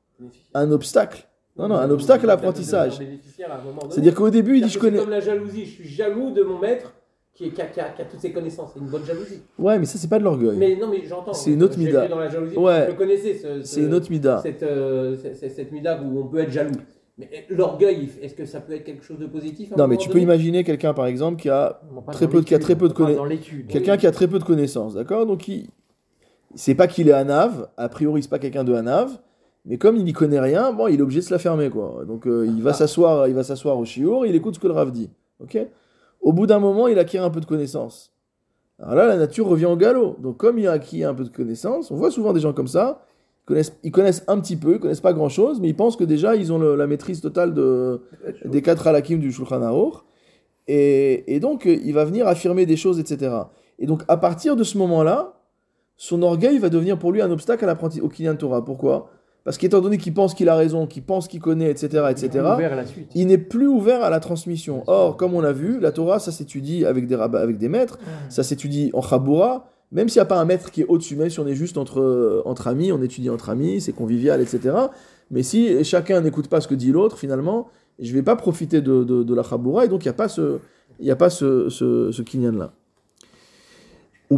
[0.55, 1.27] un obstacle.
[1.57, 3.01] Non, non, un obstacle à l'apprentissage.
[3.01, 3.91] Un.
[3.91, 4.99] C'est-à-dire qu'au début, il dit je connais.
[4.99, 5.65] C'est comme la jalousie.
[5.67, 6.93] Je suis jaloux de mon maître
[7.35, 8.71] qui, est- qui a, qui a- qui a toutes ses connaissances.
[8.75, 9.41] C'est une bonne jalousie.
[9.59, 10.57] Ouais, mais ça, c'est pas de l'orgueil.
[10.57, 11.33] Mais non, mais j'entends.
[11.33, 12.07] C'est une autre mida.
[12.07, 12.57] dans la jalousie.
[12.57, 12.87] Ouais.
[12.91, 13.35] Je connaissais.
[13.35, 14.39] Ce, ce- C'est une autre mida.
[14.43, 16.77] Cette, euh, cette, cette- mida où on peut être jaloux.
[17.19, 20.09] Mais l'orgueil, est-ce que ça peut être quelque chose de positif un Non, mais tu
[20.09, 21.81] peux imaginer quelqu'un, par exemple, qui a
[22.13, 23.67] Très peu de- qui a très peu de on parle conna- dans l'étude.
[23.67, 25.27] quelqu'un qui a très peu de connaissances, d'accord?
[25.27, 25.67] Donc, il...
[26.55, 29.19] c'est pas qu'il est Hanav, a priori, c'est pas quelqu'un de Hanav,
[29.69, 32.05] mais comme il n'y connaît rien, bon, il est obligé de se la fermer, quoi.
[32.07, 32.75] Donc, euh, il va Ah.
[32.75, 35.09] s'asseoir, il va s'asseoir au chiour, il écoute ce que le Rav dit,
[35.41, 35.57] ok?
[36.21, 38.13] Au bout d'un moment, il acquiert un peu de connaissances.
[38.81, 40.17] Alors là, la nature revient au galop.
[40.21, 42.67] Donc, comme il a acquis un peu de connaissances, on voit souvent des gens comme
[42.69, 43.05] ça,
[43.43, 46.05] ils connaissent, ils connaissent un petit peu, ils connaissent pas grand-chose, mais ils pensent que
[46.05, 48.01] déjà, ils ont le- la maîtrise totale de,
[48.45, 49.95] des quatre halakim du Shulchan Aruch.
[50.67, 53.33] Et, et donc, euh, il va venir affirmer des choses, etc.
[53.79, 55.35] Et donc, à partir de ce moment-là,
[55.97, 58.65] son orgueil va devenir pour lui un obstacle à l'apprentissage au Kinyan Torah.
[58.65, 59.11] Pourquoi?
[59.45, 62.45] Parce qu'étant donné qu'il pense qu'il a raison, qu'il pense qu'il connaît, etc., etc.,
[63.15, 64.83] il n'est plus ouvert à la transmission.
[64.87, 67.99] Or, comme on l'a vu, la Torah, ça s'étudie avec des rabbins, avec des maîtres,
[68.29, 71.31] ça s'étudie en Chaboura, même s'il n'y a pas un maître qui est au-dessus, même
[71.31, 74.77] si on est juste entre, entre amis, on étudie entre amis, c'est convivial, etc.
[75.31, 77.69] Mais si chacun n'écoute pas ce que dit l'autre, finalement,
[77.99, 80.15] je ne vais pas profiter de, de, de la Chaboura, et donc il n'y a
[80.15, 80.59] pas ce,
[81.01, 82.67] y a pas ce, ce, ce kinyan-là.
[82.67, 82.73] Ou bepere kama
[83.87, 84.18] de ta'anit.
[84.31, 84.37] Et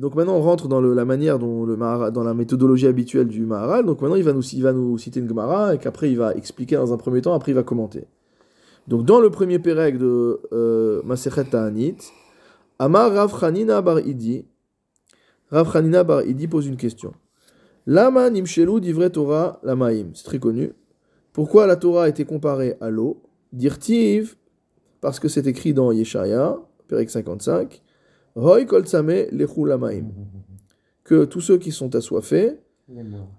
[0.00, 3.44] donc maintenant on rentre dans la manière dont le Maharal- dans la méthodologie habituelle du
[3.44, 3.84] Maharal.
[3.84, 6.34] Donc maintenant il va nous, il va nous citer une Gemara et qu'après il va
[6.34, 8.04] expliquer dans un premier temps, après il va commenter.
[8.86, 11.02] Donc dans le premier Pérec de euh,
[11.50, 11.96] Ta'anit,
[12.78, 14.44] Amar Rav Chanina Bar Idi,
[15.50, 17.12] Rav Chanina Bar Idi pose une question.
[17.86, 20.10] Lama nimshelu divrei Torah lamaim.
[20.14, 20.72] C'est très connu.
[21.32, 23.20] Pourquoi la Torah a été comparée à l'eau?
[23.52, 24.36] Dirtiv,
[25.00, 26.56] parce que c'est écrit dans Yeshaya,
[26.88, 27.82] Pérec 55,
[31.04, 32.58] Que tous ceux qui sont assoiffés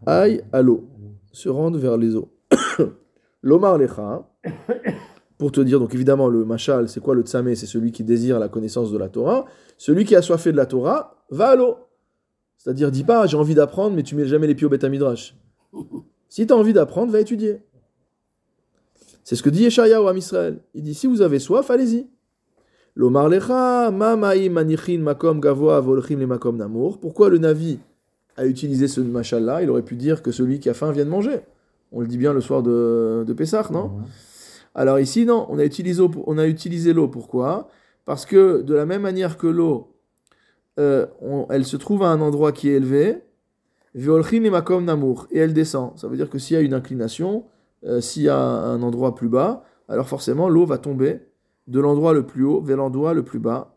[0.06, 0.88] aillent à l'eau,
[1.32, 2.30] se rendent vers les eaux.
[3.42, 4.28] L'omar lecha,
[5.38, 8.40] pour te dire, donc évidemment, le machal, c'est quoi le tzameh C'est celui qui désire
[8.40, 9.46] la connaissance de la Torah.
[9.78, 11.78] Celui qui est assoiffé de la Torah va à l'eau.
[12.58, 15.36] C'est-à-dire, dis pas, j'ai envie d'apprendre, mais tu mets jamais les pieds au Beth Midrash.
[16.30, 17.60] Si tu as envie d'apprendre, va étudier.
[19.24, 20.60] C'est ce que dit Yeshaya au Am Israël.
[20.74, 22.08] Il dit, si vous avez soif, allez-y.
[22.96, 27.00] L'omar lecha, manichin makom gavoa volchim le makom namour.
[27.00, 27.80] Pourquoi le Navi
[28.38, 29.62] a utilisé ce machal-là?
[29.64, 31.42] Il aurait pu dire que celui qui a faim vient de manger.
[31.92, 33.92] On le dit bien le soir de, de Pessah, non?
[34.74, 37.08] Alors ici, non, on a utilisé, l'eau pour- on a utilisé l'eau.
[37.08, 37.68] Pourquoi?
[38.06, 39.96] Parce que de la même manière que l'eau,
[40.80, 41.06] euh,
[41.50, 43.24] elle se trouve à un endroit qui est élevé,
[43.94, 45.98] Veolchin et makom namour, et elle descend.
[45.98, 47.46] Ça veut dire que s'il y a une inclination,
[47.86, 51.22] euh, s'il y a un endroit plus bas, alors forcément l'eau va tomber
[51.68, 53.76] de l'endroit le plus haut vers l'endroit le plus bas.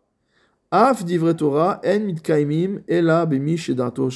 [0.70, 4.08] Af divre Torah en mitkaimim ela bemish edato.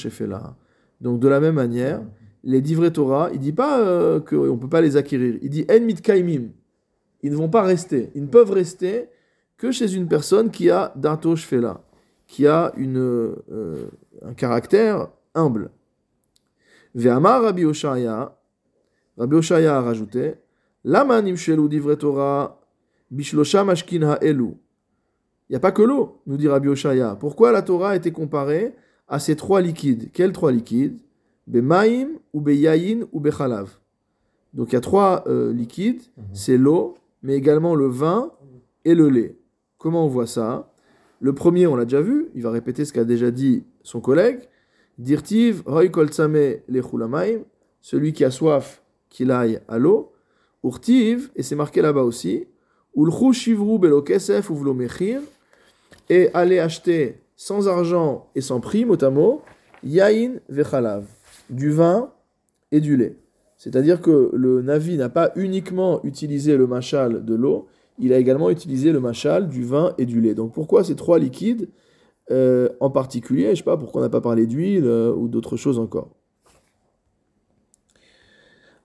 [1.01, 2.01] Donc de la même manière,
[2.43, 5.37] les divrei Torah, il dit pas euh, qu'on ne peut pas les acquérir.
[5.41, 6.49] Il dit en mitkaimim.
[7.21, 8.11] Ils ne vont pas rester.
[8.15, 9.09] Ils ne peuvent rester
[9.57, 11.35] que chez une personne qui a dato
[12.27, 13.87] qui a une, euh,
[14.21, 15.71] un caractère humble.
[16.95, 18.37] Ve'amar Rabbi Oshaya,
[19.17, 20.35] Rabbi Oshaya a rajouté,
[20.83, 21.69] Lama nimshelu
[23.13, 24.55] bishlosha mashkin ha'elu.
[25.49, 27.15] Il n'y a pas que l'eau, nous dit Rabbi Oshaya.
[27.19, 28.73] Pourquoi la Torah a été comparée
[29.07, 30.11] à ces trois liquides?
[30.11, 30.99] Quels trois liquides?
[31.45, 33.77] Bemaim, ou beyayin, ou bechalav.
[34.53, 38.31] Donc il y a trois euh, liquides, c'est l'eau, mais également le vin
[38.85, 39.37] et le lait.
[39.77, 40.71] Comment on voit ça?
[41.19, 44.39] Le premier, on l'a déjà vu, il va répéter ce qu'a déjà dit son collègue.
[44.97, 47.41] Dirtiv, hoy kol tzame lechulamaim,
[47.81, 50.13] celui qui a soif, qu'il aille à l'eau.
[50.63, 52.45] Urtiv, et c'est marqué là-bas aussi,
[54.05, 55.21] kesef uvlo mechir,
[56.09, 59.41] et aller acheter sans argent et sans prix, mot à mot,
[59.83, 61.05] yain vechalav,
[61.49, 62.11] du vin
[62.71, 63.17] et du lait.
[63.57, 67.67] C'est-à-dire que le Navi n'a pas uniquement utilisé le machal de l'eau,
[67.99, 70.33] il a également utilisé le machal du vin et du lait.
[70.33, 71.69] Donc pourquoi ces trois liquides
[72.31, 75.27] euh, en particulier Je ne sais pas pourquoi on n'a pas parlé d'huile euh, ou
[75.27, 76.09] d'autres choses encore?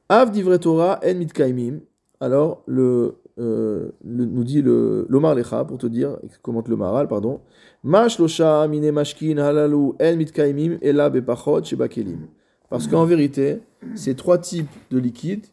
[0.09, 1.80] Av divre Torah en mitkaimim.
[2.20, 7.09] Alors, le, euh, le- nous dit le l'Omar Lecha, pour te dire, commente le Maral,
[7.09, 7.41] pardon.
[7.84, 9.36] Mashkin
[11.64, 12.26] shebakelim.
[12.70, 13.61] Parce qu'en vérité,
[13.95, 15.47] ces trois types de liquides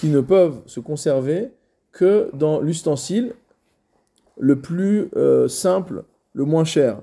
[0.00, 1.50] qui ne peuvent se conserver
[1.92, 3.32] que dans l'ustensile
[4.38, 6.04] le plus euh, simple,
[6.34, 7.00] le moins cher,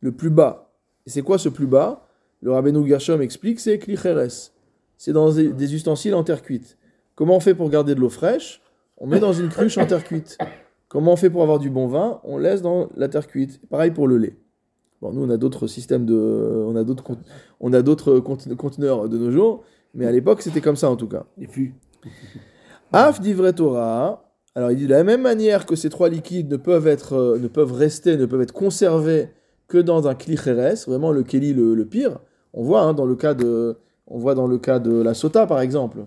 [0.00, 0.70] le plus bas.
[1.06, 2.06] Et c'est quoi ce plus bas?
[2.40, 4.52] Le Rabbeinu Gershom explique, c'est klicheres.
[4.96, 6.76] C'est dans des, des ustensiles en terre cuite.
[7.16, 8.61] Comment on fait pour garder de l'eau fraîche?
[9.02, 10.38] On met dans une cruche en terre cuite.
[10.88, 12.20] Comment on fait pour avoir du bon vin?
[12.22, 13.60] On laisse dans la terre cuite.
[13.68, 14.36] Pareil pour le lait.
[15.00, 16.14] Bon, nous, on a d'autres systèmes de...
[16.68, 17.16] On a d'autres,
[17.58, 20.94] on a d'autres conten- conteneurs de nos jours, mais à l'époque, c'était comme ça en
[20.94, 21.24] tout cas.
[21.36, 21.74] Les fûts.
[22.92, 24.32] Af d'ivret Torah.
[24.54, 27.38] Alors il dit de la même manière que ces trois liquides ne peuvent être, euh,
[27.40, 29.30] ne peuvent rester, ne peuvent être conservés
[29.66, 32.20] que dans un klicheres, vraiment le keli le, le pire.
[32.52, 35.46] On voit hein, dans le cas de, on voit dans le cas de la sota
[35.48, 36.04] par exemple,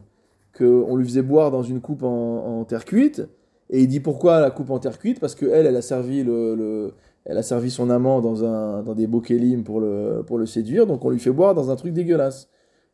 [0.55, 3.21] que on lui faisait boire dans une coupe en, en terre cuite.
[3.69, 5.19] Et il dit pourquoi la coupe en terre cuite?
[5.19, 6.91] Parce que elle, a servi le, le-
[7.25, 10.45] elle a servi son amant dans un, dans des beaux kelim pour le, pour le
[10.45, 10.85] séduire.
[10.87, 12.47] Donc on lui fait boire dans un truc dégueulasse.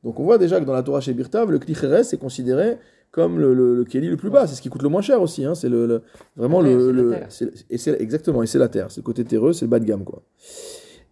[0.04, 2.78] Donc on voit déjà que dans la Torah chez Birtav, le klicheres est considéré
[3.12, 4.48] comme le, le, le keli le plus bas.
[4.48, 5.44] C'est ce qui coûte le moins cher aussi.
[5.46, 5.54] hein.
[5.54, 6.02] C'est le, le-
[6.38, 7.10] vraiment terre, le,
[7.70, 8.88] et c'est exactement et c'est la terre.
[8.90, 10.24] C'est le côté terreux, c'est le bas de gamme quoi.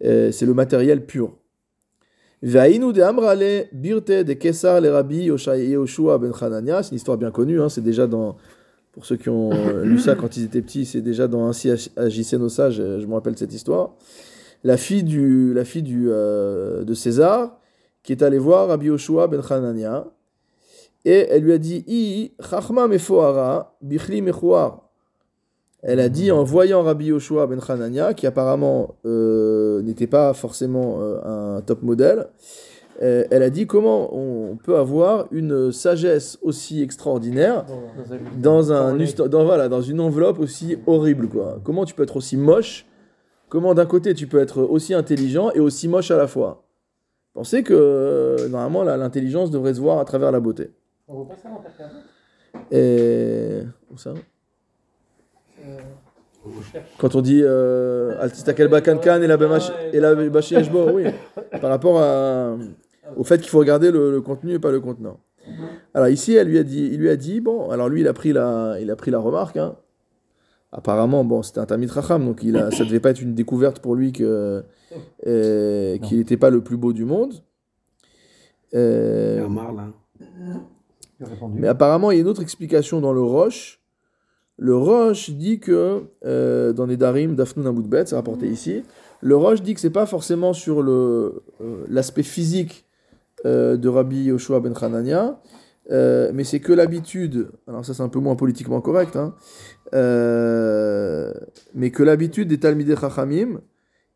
[0.05, 1.35] Euh, c'est le matériel pur.
[2.41, 6.83] Vaïnu de Amrale birte de Kesar le Rabbi Yoshua ben Hanania.
[6.83, 7.61] C'est une histoire bien connue.
[7.61, 7.69] hein.
[7.69, 8.37] C'est déjà dans
[8.93, 9.51] pour ceux qui ont
[9.83, 12.77] lu ça quand ils étaient petits, c'est déjà dans Ainsi ag- agissaient nos sages.
[12.77, 13.91] Je me rappelle cette histoire.
[14.63, 17.59] La fille du la fille du euh, de César
[18.03, 20.05] qui est allée voir Rabbi Yoshua ben Hanania
[21.05, 24.88] et elle lui a dit I chachma mefoara bichli mechoar.
[25.81, 30.97] Elle a dit en voyant Rabbi Yoshua ben Hanania, qui apparemment euh, n'était pas forcément
[30.99, 32.27] euh, un top modèle,
[33.01, 37.65] euh, elle a dit comment on peut avoir une sagesse aussi extraordinaire
[38.37, 38.97] dans, un,
[39.29, 41.29] dans, voilà, dans une enveloppe aussi horrible.
[41.29, 41.61] Quoi.
[41.63, 42.85] Comment tu peux être aussi moche?
[43.47, 46.65] Comment d'un côté tu peux être aussi intelligent et aussi moche à la fois?
[47.33, 50.71] Pensez que normalement la- l'intelligence devrait se voir à travers la beauté.
[51.07, 53.61] On voit pas ça dans Et
[53.91, 54.13] où ça?
[56.97, 60.55] Quand on dit euh, Altistakel Bakankan et la Bemash- et la Bashi
[60.93, 61.03] oui,
[61.61, 62.55] par rapport à-
[63.17, 65.19] au fait qu'il faut regarder le, le contenu et pas le contenant.
[65.93, 68.13] Alors ici, elle lui a dit, il lui a dit, bon, alors lui, il a
[68.13, 69.57] pris la, il a pris la remarque.
[69.57, 69.75] hein.
[70.71, 73.79] Apparemment, bon, c'était un Tamit Racham, donc il a, ça devait pas être une découverte
[73.79, 74.63] pour lui que
[75.25, 77.33] euh, qu'il n'était pas le plus beau du monde.
[78.75, 79.93] Euh, C'est un marle, hein.
[81.19, 81.59] J'ai répondu.
[81.59, 83.78] mais apparemment, il y a une autre explication dans le Roche.
[84.59, 88.83] Le Roche dit que, euh, dans les Darim, Dafnoun Amoudbet, c'est rapporté ici,
[89.21, 92.85] le Roche dit que c'est pas forcément sur le, euh, l'aspect physique
[93.45, 95.39] euh, de Rabbi Yoshua ben Hanania,
[95.89, 99.33] mais c'est que l'habitude, alors ça c'est un peu moins politiquement correct, hein,
[101.73, 103.61] mais que l'habitude des Talmidei Chachamim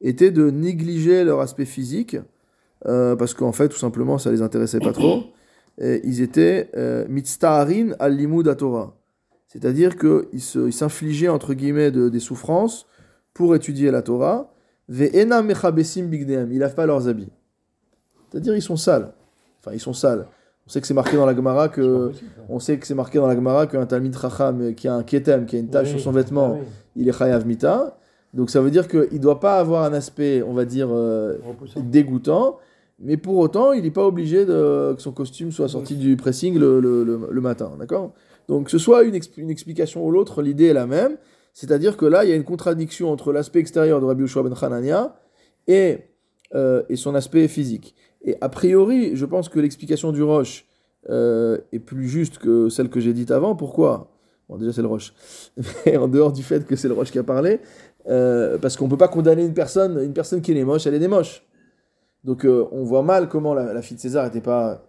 [0.02, 2.18] était de négliger leur aspect physique,
[2.84, 5.24] parce qu'en fait, tout simplement, ça les intéressait pas trop
[5.82, 6.70] euh, ils étaient
[7.10, 8.96] mitztaharin al limud à Torah.
[9.54, 9.92] C'est-à-dire
[10.34, 10.42] ils
[10.74, 12.88] s'infligeaient, entre guillemets, de- des souffrances
[13.34, 14.52] pour étudier la Torah.
[14.90, 16.10] Ve'ena mechabesim.
[16.12, 17.30] Ils lavent pas leurs habits.
[18.30, 19.14] C'est-à-dire ils sont sales.
[19.60, 20.26] Enfin, ils sont sales.
[20.66, 22.12] On sait que c'est marqué dans la Gemara que.
[22.50, 25.46] On sait que c'est marqué dans la Gemara qu'un Talmid Chacham qui a un ketem,
[25.46, 26.66] qui a une tache Oui, sur son vêtement, oui.
[26.96, 27.98] il est chayav mita.
[28.34, 31.38] Donc ça veut dire qu'il ne doit pas avoir un aspect, on va dire, euh,
[31.82, 32.58] dégoûtant,
[33.00, 36.58] mais pour autant, il n'est pas obligé de, que son costume soit sorti du pressing
[36.58, 38.14] le, le- le- le matin, d'accord?
[38.48, 41.18] Donc, que ce soit une, une explication ou l'autre, l'idée est la même,
[41.54, 44.54] C'est-à-dire que là, il y a une contradiction entre l'aspect extérieur de Rabbi Yoshua ben
[44.60, 45.16] Hanania
[45.68, 46.00] et,
[46.56, 47.96] euh, et son aspect physique.
[48.24, 50.66] Et a priori, je pense que l'explication du Roche
[51.10, 53.56] euh, est plus juste que celle que j'ai dite avant.
[53.56, 54.12] Pourquoi?
[54.50, 55.14] Bon, déjà, c'est le Roche.
[55.86, 57.60] Mais en dehors du fait que c'est le Roche qui a parlé,
[58.08, 60.96] euh, parce qu'on ne peut pas condamner une personne, une personne qui est moche, elle
[60.96, 61.10] est des.
[62.24, 64.82] Donc on voit mal comment la fille de César n'était pas,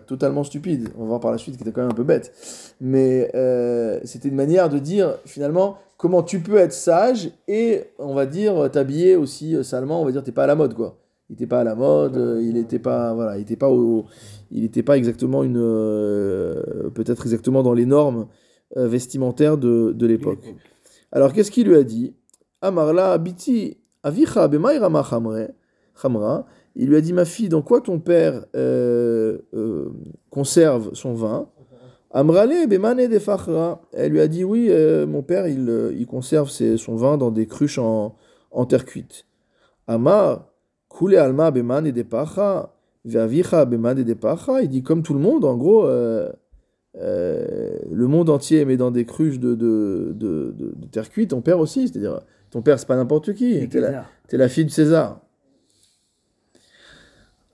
[0.00, 0.88] pas totalement stupide.
[0.96, 2.32] On va voir par la suite qu'elle était quand même un peu bête.
[2.80, 8.14] Mais euh, c'était une manière de dire finalement comment tu peux être sage et on
[8.14, 10.02] va dire t'habiller aussi euh, salement.
[10.02, 10.98] On va dire t'es pas à la mode quoi.
[11.28, 12.16] Il n'était pas à la mode.
[12.16, 13.36] euh, il n'était pas voilà.
[13.36, 14.04] Il n'était pas au,
[14.50, 18.26] il n'était pas exactement une euh, peut-être exactement dans les normes
[18.74, 20.44] vestimentaires de, de l'époque.
[21.12, 22.14] Alors qu'est-ce qu'il lui a dit?
[22.60, 25.48] Amarla biti avicha bemayrama chamre
[26.00, 26.46] chamra.
[26.78, 29.88] Il lui a dit ma fille, dans quoi ton père euh, euh,
[30.30, 31.48] conserve son vin?
[32.10, 33.18] Amrale bemane de.
[33.92, 37.30] Elle lui a dit oui, euh, mon père il, il conserve ses- son vin dans
[37.30, 38.14] des cruches en,
[38.50, 39.24] en terre cuite.
[39.86, 40.48] Amar
[40.88, 42.72] kule alma bemane de pacha
[43.04, 44.62] veavicha bemane de pacha.
[44.62, 45.86] Il dit comme tout le monde, en gros.
[45.86, 46.30] euh,
[46.98, 51.42] le monde entier met dans des cruches de, de, de, de- de terre cuite, ton
[51.42, 52.20] père aussi, c'est-à-dire
[52.50, 53.88] ton père c'est pas n'importe qui, la,
[54.28, 55.20] t'es la fille de César.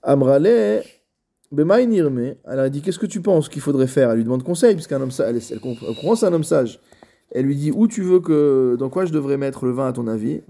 [0.03, 0.83] Amrale,
[1.51, 4.11] Bemaï Nirme, elle a dit Qu'est-ce que tu penses qu'il faudrait faire?
[4.11, 6.79] Elle lui demande conseil, puisqu'un homme sage, elle, elle elle un homme sage.
[7.31, 8.75] Elle lui dit Où tu veux que.
[8.77, 10.41] Dans quoi je devrais mettre le vin à ton avis?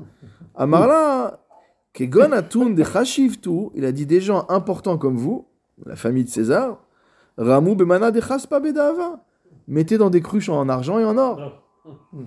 [0.56, 1.46] Amarla,
[1.94, 5.46] Kegon Atun de Chashivtu, il a dit Des gens importants comme vous,
[5.86, 6.84] la famille de César,
[7.38, 9.24] Ramou Bemana de Chaspa Bedava,
[9.68, 11.60] mettez dans des cruches en argent et en or.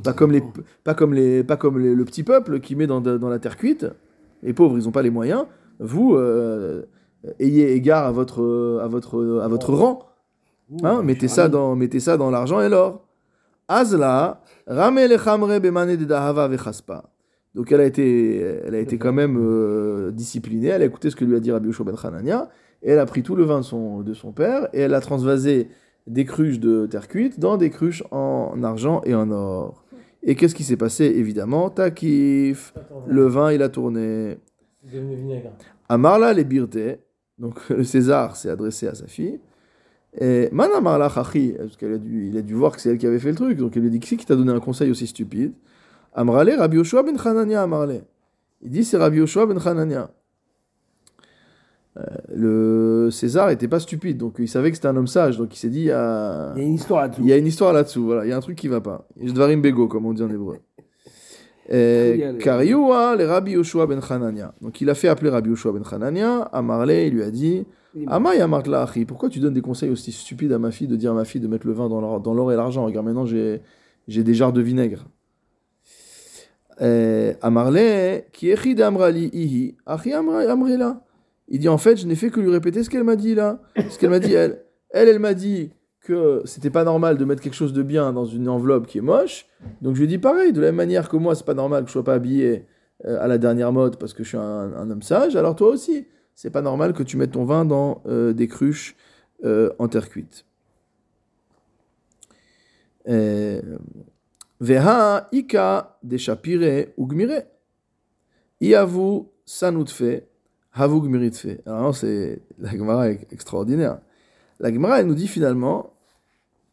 [0.05, 0.43] Pas comme, les,
[0.85, 3.87] pas comme, les, pas comme le petit peuple qui met dans, dans la terre cuite.
[4.43, 5.47] Les pauvres, ils n'ont pas les moyens.
[5.81, 6.83] Vous, euh,
[7.39, 10.01] ayez égard à votre, euh, à votre, à votre rang.
[10.83, 13.05] Hein, mettez, ça dans, mettez ça dans l'argent et l'or.
[13.69, 17.05] Azla, rame le bemane de dahava vechaspa.
[17.55, 21.17] Donc elle a été, elle a été quand même euh, disciplinée, elle a écouté ce
[21.17, 22.51] que lui a dit Rabbi Yoshua ben Hanania,
[22.83, 25.01] et elle a pris tout le vin de son, de son père, et elle a
[25.01, 25.69] transvasé
[26.07, 29.85] des cruches de terre cuite dans des cruches en argent et en or.
[30.23, 31.05] Et qu'est-ce qui s'est passé?
[31.05, 32.75] Évidemment, takif,
[33.07, 34.39] le vin il a tourné.
[35.89, 36.77] Amarla les birte,
[37.39, 39.41] donc le César s'est adressé à sa fille.
[40.19, 42.99] Et Man Amarla Chachi, parce qu'il a dû, il a dû voir que c'est elle
[42.99, 44.91] qui avait fait le truc, donc il lui a dit Qui t'a donné un conseil
[44.91, 45.53] aussi stupide?
[46.15, 48.01] Amrale, Rabbi Yoshua ben Hanania Amarle.
[48.63, 50.11] Il dit c'est Rabbi Yoshua ben Hanania.
[51.99, 52.03] Euh,
[52.35, 55.59] le César était pas stupide, donc il savait que c'était un homme sage, donc il
[55.59, 57.23] s'est dit il y a, Il y a une histoire là-dessous.
[57.23, 59.07] il y a une histoire là-dessous, voilà, il y a un truc qui va pas.
[59.17, 60.59] Dvarim bego, comme on dit en hébreu.
[62.39, 64.55] Karioua, le Rabbi Yoshua ben Hanania.
[64.61, 67.65] Donc il a fait appeler Rabbi Yoshua ben Hanania, à Marley, il lui a dit
[68.07, 71.15] Amay Achi, pourquoi tu donnes des conseils aussi stupides à ma fille de dire à
[71.15, 72.85] ma fille de mettre le vin dans l'or, et l'argent?
[72.85, 73.63] Regarde, maintenant j'ai,
[74.07, 75.07] des jarres de vinaigre.
[77.41, 81.03] Amarle, qui est Amrali Ihi, Achi Amra- Amrela.
[81.49, 83.61] Il dit en fait, je n'ai fait que lui répéter ce qu'elle m'a dit là.
[83.89, 84.63] Ce qu'elle m'a dit, elle.
[84.91, 85.71] Elle, elle m'a dit
[86.07, 89.03] que c'était pas normal de mettre quelque chose de bien dans une enveloppe qui est
[89.03, 89.47] moche.
[89.83, 91.89] Donc je lui dit pareil, de la même manière que moi, c'est pas normal que
[91.89, 92.65] je sois pas habillé
[93.05, 96.07] euh, à la dernière mode parce que je suis un, homme sage, alors toi aussi,
[96.35, 98.95] c'est pas normal que tu mettes ton vin dans euh, des cruches
[99.45, 100.45] euh, en terre cuite.
[104.61, 107.43] Veha ika de shapire ugmire.
[108.61, 110.23] Iavu sanutfe,
[110.73, 111.47] havu gmiritfe.
[111.67, 113.99] Alors c'est la Gemara est extraordinaire.
[114.61, 115.96] La Gemara, elle nous dit finalement,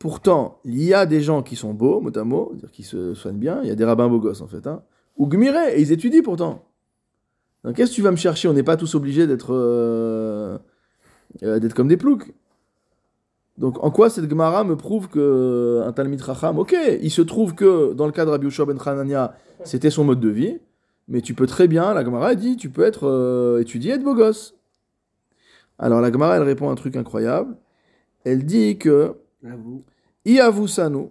[0.04, 3.38] pourtant, il y a des gens qui sont beaux, mot à mot, qui se soignent
[3.38, 4.82] bien, il y a des rabbins beaux gosses en fait, hein,
[5.16, 6.66] ou gmiré, et ils étudient pourtant.
[7.64, 8.50] Donc qu'est-ce que tu vas me chercher?
[8.50, 10.58] On n'est pas tous obligés d'être euh,
[11.44, 12.34] euh, comme des ploucs.
[13.58, 17.56] Donc en quoi cette Gemara me prouve que un Talmid Racham, ok, il se trouve
[17.56, 20.60] que dans le cas de Rabbi Yoshua ben Hanania, c'était son mode de vie,
[21.08, 24.04] mais tu peux très bien, la Gemara dit, tu peux être euh, étudié et être
[24.04, 24.54] beau gosse.
[25.80, 27.56] Alors la Gemara elle répond un truc incroyable.
[28.26, 29.16] Elle dit que.
[30.26, 31.10] Iavusanu,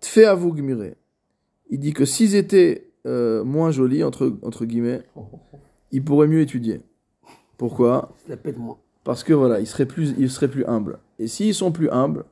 [0.00, 0.94] Tfeavu Gmire.
[1.70, 5.02] Il dit que s'ils étaient euh, moins jolis, entre, entre guillemets,
[5.92, 6.80] ils pourraient mieux étudier.
[7.56, 8.14] Pourquoi?
[9.04, 10.98] Parce que voilà, ils seraient plus, ils seraient plus humbles.
[11.18, 12.24] Et s'ils sont plus humbles,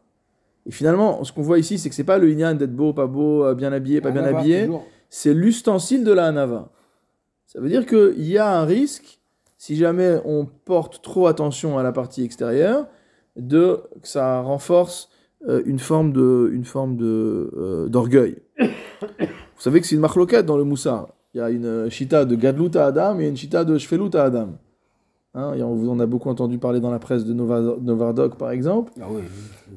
[0.66, 3.06] et finalement, ce qu'on voit ici, c'est que c'est pas le inyan d'être beau, pas
[3.06, 4.68] beau, euh, bien habillé, pas bien habillé,
[5.08, 6.70] c'est l'ustensile de la Hanava.
[7.46, 9.20] Ça veut dire qu'il y a un risque,
[9.58, 12.86] si jamais on porte trop attention à la partie extérieure,
[13.36, 15.08] de, que ça renforce
[15.48, 18.38] euh, une forme de, une forme de, euh, d'orgueil.
[18.58, 21.08] Vous savez que c'est une marloquette dans le Moussar.
[21.34, 24.24] Il y a une chita de Gadlut à Adam et une chita de Shfelut à
[24.24, 24.48] Adam.
[25.34, 28.38] Hein, et on, vous en a beaucoup entendu parler dans la presse de Nova- Novardok,
[28.38, 28.92] par exemple.
[28.98, 29.20] Ah oui.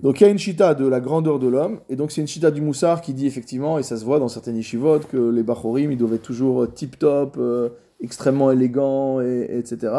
[0.01, 2.27] Donc il y a une chita de la grandeur de l'homme, et donc c'est une
[2.27, 5.43] chita du Moussar qui dit effectivement, et ça se voit dans certaines yeshivot, que les
[5.43, 9.91] Bachorim, ils doivent être toujours tip-top, euh, extrêmement élégants, et, et etc.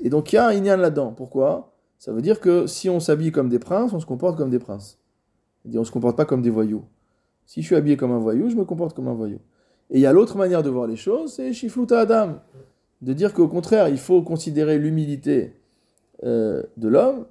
[0.00, 1.12] Et donc il y a un inyan là-dedans.
[1.16, 1.69] Pourquoi?
[2.00, 4.58] Ça veut dire que si on s'habille comme des princes, on se comporte comme des
[4.58, 4.98] princes.
[5.60, 6.82] C'est-à-dire on se comporte pas comme des voyous.
[7.44, 9.38] Si je suis habillé comme un voyou, je me comporte comme un voyou.
[9.90, 12.40] Et il y a l'autre manière de voir les choses, c'est Shifluta Adam.
[13.02, 15.52] De dire qu'au contraire, il faut considérer l'humilité
[16.24, 17.26] euh, de l'homme,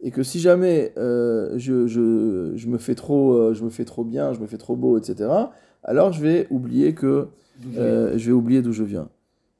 [0.00, 3.84] et que si jamais euh, je, je, je, me fais trop, euh, je me fais
[3.84, 5.30] trop bien, je me fais trop beau, etc.,
[5.84, 7.28] alors je vais oublier que
[7.76, 9.08] euh, je vais oublier d'où je viens.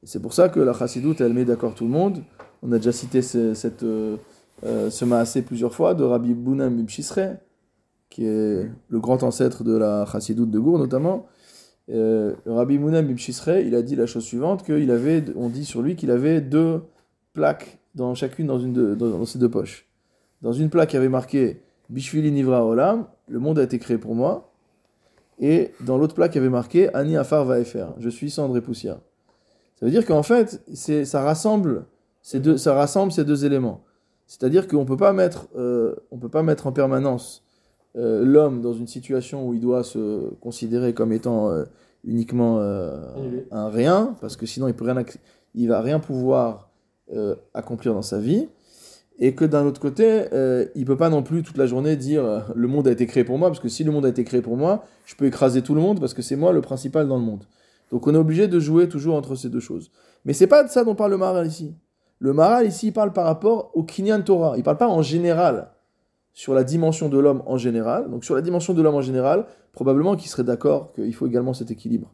[0.02, 2.22] Et C'est pour ça que la chassidoute, elle met d'accord tout le monde.
[2.62, 3.84] On a déjà cité ce, cette,
[4.64, 7.36] euh, ce maasé plusieurs fois de Rabbi Bounam Ibshisre,
[8.10, 11.26] qui est le grand ancêtre de la chassidoute de Gour notamment.
[11.90, 15.82] Euh, Rabbi Mounam Ibshisre, il a dit la chose suivante, qu'il avait, on dit sur
[15.82, 16.82] lui qu'il avait deux
[17.32, 19.86] plaques dans chacune dans, une de- dans, dans ses deux poches.
[20.42, 23.98] Dans une plaque, il y avait marqué Bishvili Nivra Olam, le monde a été créé
[23.98, 24.52] pour moi.
[25.40, 28.60] Et dans l'autre plaque, il y avait marqué Ani Afar Vaefer, je suis cendre et
[28.60, 28.98] poussière.
[29.78, 31.86] Ça veut dire qu'en fait, ça, rassemble
[32.20, 33.84] ces deux, ça rassemble ces deux éléments.
[34.28, 37.42] C'est-à-dire qu'on peut pas mettre, euh, on peut pas mettre en permanence
[37.96, 41.64] euh, l'homme dans une situation où il doit se considérer comme étant euh,
[42.04, 45.02] uniquement un rien, parce que sinon il peut rien,
[45.54, 46.70] il va rien pouvoir
[47.54, 48.48] accomplir dans sa vie,
[49.18, 50.26] et que d'un autre côté,
[50.76, 53.36] il peut pas non plus toute la journée dire le monde a été créé pour
[53.36, 55.74] moi, parce que si le monde a été créé pour moi, je peux écraser tout
[55.74, 57.44] le monde parce que c'est moi le principal dans le monde.
[57.90, 59.90] Donc on est obligé de jouer toujours entre ces deux choses.
[60.24, 61.74] Mais c'est pas de ça dont parle le Maharal ici.
[62.20, 64.54] Le Maharal ici il parle par rapport au Kinyan Torah.
[64.56, 65.70] Il parle pas en général
[66.32, 68.10] sur la dimension de l'homme en général.
[68.10, 71.52] Donc sur la dimension de l'homme en général, probablement qu'il serait d'accord qu'il faut également
[71.52, 72.12] cet équilibre.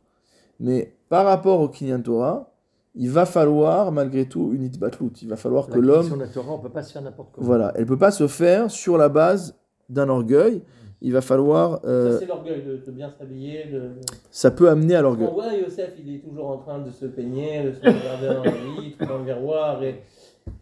[0.61, 2.51] Mais par rapport au Kinyan Torah,
[2.95, 5.13] il va falloir malgré tout une itbatlout.
[5.23, 7.47] Il va falloir que l'homme la Torah, on ne peut pas se faire n'importe comment.
[7.47, 9.57] voilà, elle peut pas se faire sur la base
[9.89, 10.63] d'un orgueil.
[11.07, 13.67] Il va falloir, euh, Ça, c'est l'orgueil de, de bien s'habiller.
[13.71, 13.91] De...
[14.31, 15.29] ça peut amener à l'orgueil.
[15.31, 18.43] On voit Yosef, il est toujours en train de se peigner, de se regarder dans
[18.45, 19.83] la vitre, dans le miroir.
[19.83, 20.01] Et,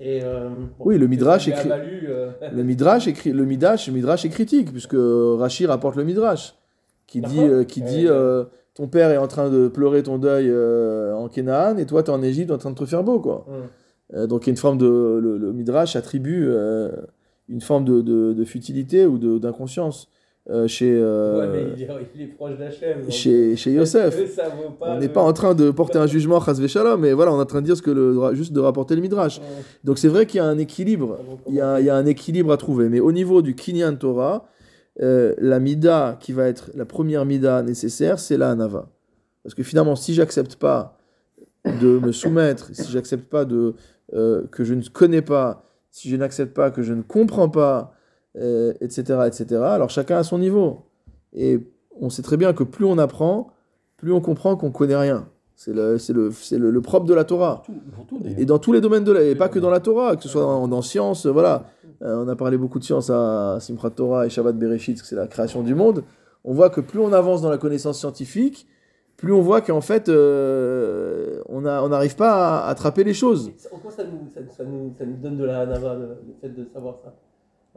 [0.01, 4.24] et, euh, bon, Oui, le Midrash écrit- euh, Le Midrash écrit, le Midrash, le Midrash
[4.24, 6.55] est critique puisque Rashi rapporte le Midrash
[7.07, 10.47] qui dit, euh, qui dit, euh, ton père est en train de pleurer ton deuil
[10.49, 13.20] euh, en Canaan et toi tu es en Égypte en train de te faire beau
[13.20, 13.45] quoi.
[13.49, 13.55] hum.
[14.14, 14.86] Euh, donc il y a une forme de
[15.22, 16.90] le, le Midrash attribue euh,
[17.49, 20.09] une forme de, de, de futilité ou d'inconscience
[20.51, 23.03] euh, chez euh, Ouais, mais il est, il est proche d'Hachem.
[23.03, 24.16] donc, chez chez Yosef.
[24.80, 27.38] On n'est le- pas en train de porter un jugement chas shalom, mais voilà, on
[27.38, 29.38] est en train de dire ce que le, juste de rapporter le Midrash.
[29.38, 29.45] Ouais,
[29.84, 31.95] Donc c'est vrai qu'il y a un équilibre, pas il y a, il y a
[31.95, 32.88] un équilibre à trouver.
[32.88, 34.49] Mais au niveau du Kinyan Torah,
[35.01, 38.88] euh, la mida qui va être la première mida nécessaire, c'est la Hanava.
[39.45, 40.99] Parce que finalement, si j'accepte pas
[41.64, 43.74] de me soumettre, si j'accepte pas de
[44.12, 47.95] que je ne connais pas, si je n'accepte pas que je ne comprends pas,
[48.36, 49.60] euh, etc., etc.
[49.62, 50.82] Alors chacun à son niveau.
[51.34, 51.60] Et
[52.00, 53.48] on sait très bien que plus on apprend,
[53.96, 55.28] plus on comprend qu'on connaît rien.
[55.54, 57.62] C'est le, le, le- le propre de la Torah.
[58.36, 60.28] Et dans tous les domaines de la, et pas que dans la Torah, que ce
[60.28, 61.66] soit dans, dans science, voilà.
[62.02, 65.14] Euh, on a parlé beaucoup de science à Simchat Torah et Shabbat Bereshit, que c'est
[65.14, 66.02] la création du monde.
[66.42, 68.66] On voit que plus on avance dans la connaissance scientifique,
[69.16, 73.52] plus on voit qu'en fait, euh, on n'arrive pas à attraper les choses.
[73.72, 76.48] En quoi ça nous, ça, ça nous, ça nous donne de la hanava, le fait
[76.48, 77.14] de savoir ça?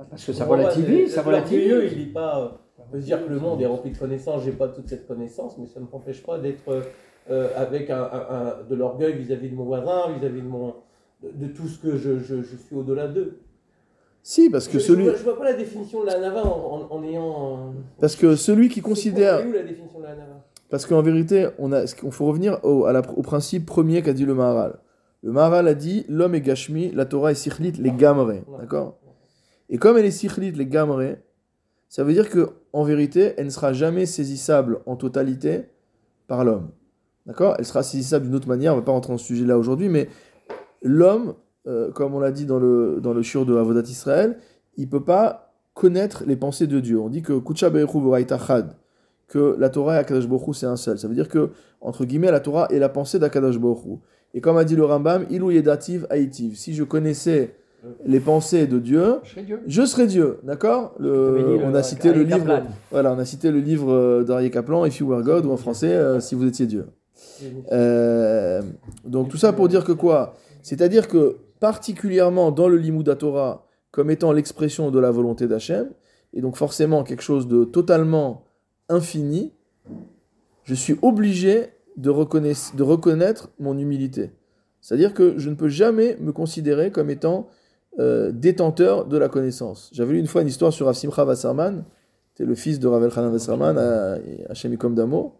[0.09, 1.91] Parce que ça On voit, relativise, ça relativise.
[1.93, 2.39] il est pas.
[2.41, 2.47] euh,
[2.79, 5.07] On peut se dire que le monde est rempli de connaissances, j'ai pas toute cette
[5.07, 6.81] connaissance, mais ça ne m'empêche pas d'être euh,
[7.31, 10.75] euh, avec un, un- un- de l'orgueil vis-à-vis de mon voisin, vis-à-vis de, mon,
[11.23, 13.39] de, de tout ce que je, je, je suis au-delà d'eux.
[14.21, 16.43] Si, parce que Je, je celui, vois, je vois pas la définition de la hanava
[16.43, 17.73] en, en, en ayant.
[18.01, 21.71] parce que celui qui considère, où la définition de la hanava Parce qu'en vérité, on
[21.71, 24.79] a, il faut revenir au, à la- au principe premier qu'a dit le Maharal.
[25.23, 28.33] Le Maharal a dit l'homme est Gashmi, la Torah est Sichlit, les Gamre.
[28.59, 28.97] D'accord?
[29.69, 31.15] Et comme elle est Sichlit, les Gamre,
[31.89, 35.65] ça veut dire que en vérité, elle ne sera jamais saisissable en totalité
[36.27, 36.69] par l'homme.
[37.25, 37.55] D'accord?
[37.57, 39.89] Elle sera saisissable d'une autre manière, on ne va pas rentrer dans ce sujet-là aujourd'hui,
[39.89, 40.09] mais
[40.81, 41.35] l'homme,
[41.67, 44.37] euh, comme on l'a dit dans le, dans le shur de Avodat Israël,
[44.77, 46.99] il ne peut pas connaître les pensées de Dieu.
[46.99, 47.71] On dit que Kucha
[49.27, 50.99] que la Torah et Akadosh Baruch c'est un seul.
[50.99, 51.49] Ça veut dire que,
[51.81, 53.99] entre guillemets, la Torah est la pensée d'Akadosh Baruch.
[54.33, 56.55] Et comme a dit le Rambam, Ilou Yedativ Haïtiv.
[56.55, 57.55] Si je connaissais
[58.05, 59.59] les pensées de Dieu, Je serais Dieu.
[59.67, 60.39] je Dieu.
[60.43, 60.93] D'accord?
[60.99, 62.61] Le- On a cité le livre.
[62.91, 65.57] Voilà, on a cité le livre euh, d'Arié Kaplan, If You Were God, ou en
[65.57, 66.87] français, euh, Si vous étiez Dieu.
[67.71, 68.61] Euh,
[69.05, 70.35] donc tout ça pour dire que quoi?
[70.61, 75.89] C'est-à-dire que particulièrement dans le Limouda Torah, comme étant l'expression de la volonté d'Hachem,
[76.33, 78.43] et donc forcément quelque chose de totalement
[78.89, 79.53] infini,
[80.63, 81.67] je suis obligé
[81.97, 84.31] de reconnaître, de reconnaître mon humilité.
[84.81, 87.47] C'est-à-dire que je ne peux jamais me considérer comme étant
[87.99, 89.89] euh, détenteur de la connaissance.
[89.93, 91.85] J'avais lu une fois une histoire sur Rav Simcha Wasserman,
[92.33, 94.17] c'était le fils de Rav Elchanan Wasserman, à
[94.49, 95.35] Hachem Ikom Damo,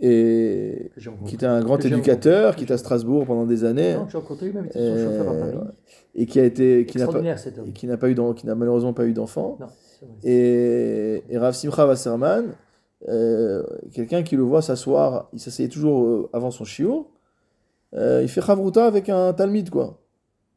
[0.00, 0.90] et
[1.26, 4.78] qui était un grand éducateur, qui était à Strasbourg pendant des années, Non, rencontré, à
[4.78, 5.64] euh,
[6.14, 7.20] et qui a été, qui n'a pas,
[7.66, 9.58] et qui n'a pas eu, qui n'a malheureusement pas eu d'enfant.
[10.24, 12.54] Et, et Rav Simcha Wasserman,
[13.08, 16.64] euh, quelqu'un qui le voit s'asseoir, il s'asseyait toujours euh, avant son
[17.94, 19.99] euh, il fait chavruta avec un talmid, quoi.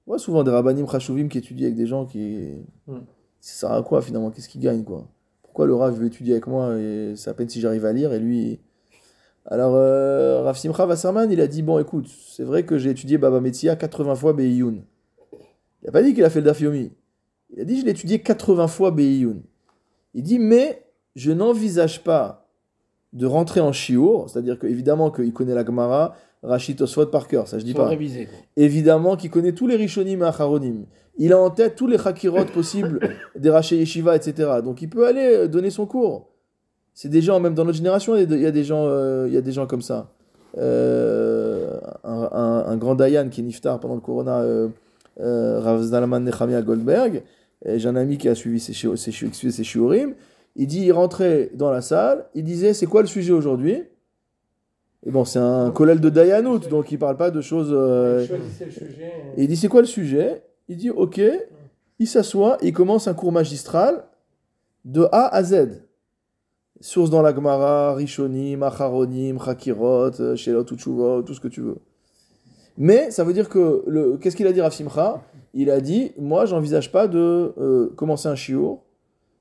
[0.05, 2.65] Voit souvent des rabbanim chashuvim qui étudient avec des gens qui...
[2.87, 2.99] Hmm.
[3.39, 4.31] Ça sert à quoi finalement?
[4.31, 5.07] Qu'est-ce qu'ils gagnent, quoi?
[5.41, 8.13] Pourquoi le Rav veut étudier avec moi et c'est à peine si j'arrive à lire
[8.13, 8.59] et lui...
[9.45, 13.17] Alors, euh, Rav Simcha Wasserman, il a dit, bon, écoute, c'est vrai que j'ai étudié
[13.17, 14.75] Baba Metzia 80 fois Be'iyun.
[15.81, 16.91] Il n'a pas dit qu'il a fait le Daf Yomi.
[17.49, 19.41] Il a dit, je l'ai étudié 80 fois Be'iyun.
[20.13, 20.85] Il dit, mais
[21.15, 22.47] je n'envisage pas
[23.11, 27.57] de rentrer en chiour, c'est-à-dire qu'évidemment qu'il connaît la Gemara, Rachid Oswald par cœur, ça
[27.57, 27.87] je dis pas.
[27.87, 28.27] réviser.
[28.57, 30.85] Évidemment qu'il connaît tous les Rishonim et Acharonim.
[31.17, 32.99] Il a en tête tous les Chakirot possibles
[33.39, 34.49] des Raché Yeshiva, etc.
[34.63, 36.27] Donc il peut aller euh, donner son cours.
[36.93, 39.37] C'est des gens, même dans notre génération, il y a des- gens, euh, il y
[39.37, 40.11] a des gens comme ça.
[40.57, 44.67] Euh, un, un- un grand Dayan qui est Niftar pendant le Corona, euh,
[45.21, 47.23] euh, Rav Zalman Nechemia Goldberg,
[47.65, 50.13] j'ai un ami qui a suivi ses, ses shiurim,
[50.55, 53.83] il dit, il rentrait dans la salle, il disait, c'est quoi le sujet aujourd'hui?
[55.05, 57.71] Et bon, c'est un collègue de Dayanout, donc il parle pas de choses...
[57.71, 59.13] euh, sujet.
[59.35, 60.43] et il dit c'est quoi le sujet?
[60.69, 61.21] Il dit ok,
[61.99, 64.05] il s'assoit il commence un cours magistral
[64.85, 65.83] de A à Z.
[66.79, 71.77] Source dans la Gemara, Rishonim, Acharonim, Chakirot, euh, Shelot tout ce que tu veux.
[72.77, 75.21] Mais ça veut dire que, le, qu'est-ce qu'il a dit Rav Simcha?
[75.53, 78.79] Il a dit, moi j'envisage pas de euh, commencer un shiur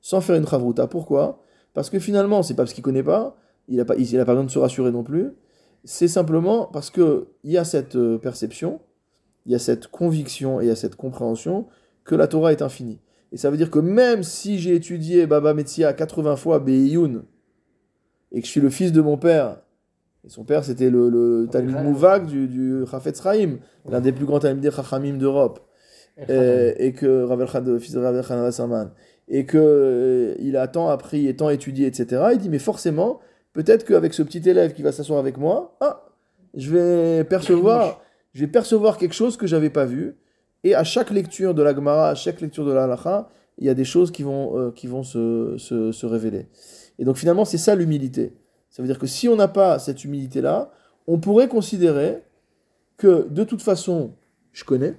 [0.00, 0.86] sans faire une chavruta.
[0.86, 1.40] Pourquoi?
[1.72, 3.36] Parce que finalement, c'est pas parce qu'il connaît pas,
[3.68, 5.32] il a pas, il a pas besoin de se rassurer non plus.
[5.85, 8.80] C'est simplement parce que il y a cette euh, perception
[9.47, 11.66] il y a cette conviction et il y a cette compréhension
[12.05, 13.01] que la Torah est infinie.
[13.33, 17.22] Et ça veut dire que même si j'ai étudié Baba Metzia 80 fois Be'iyun
[18.30, 19.61] et que je suis le fils de mon père,
[20.24, 23.59] et son père c'était le, le Talmud Mouvag du, du Chafetz Chaim,
[23.89, 25.61] l'un des plus grands Talmudé Chachamim d'Europe,
[26.28, 28.91] euh, et que Rav Elchad, le fils de Rav Elchanan Wasserman,
[29.28, 32.22] et que euh, il a tant appris et tant étudié, etc.
[32.33, 33.20] Il dit mais forcément,
[33.53, 36.05] peut-être qu'avec ce petit élève qui va s'asseoir avec moi, ah,
[36.55, 38.00] je vais percevoir,
[38.34, 40.16] je vais percevoir quelque chose que j'avais pas vu.
[40.64, 43.28] Et à chaque lecture de la Gemara, à chaque lecture de la Halacha,
[43.59, 46.48] il y a des choses qui vont, euh, qui vont se, se, se révéler.
[46.98, 48.32] Et donc finalement, c'est ça l'humilité.
[48.70, 50.70] Ça veut dire que si on n'a pas cette humilité-là,
[51.07, 52.22] on pourrait considérer
[52.96, 54.14] que de toute façon,
[54.53, 54.94] je connais.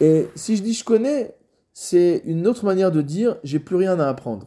[0.00, 1.34] Et si je dis je connais,
[1.72, 4.46] c'est une autre manière de dire j'ai plus rien à apprendre.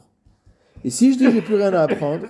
[0.84, 2.27] Et si je dis j'ai plus rien à apprendre,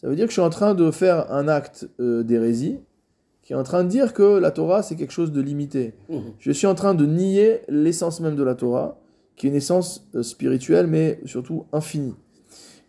[0.00, 2.78] ça veut dire que je suis en train de faire un acte euh, d'hérésie
[3.42, 5.94] qui est en train de dire que la Torah c'est quelque chose de limité.
[6.08, 6.22] Mhm.
[6.38, 8.98] Je suis en train de nier l'essence même de la Torah,
[9.36, 12.14] qui est une essence euh, spirituelle mais surtout infinie.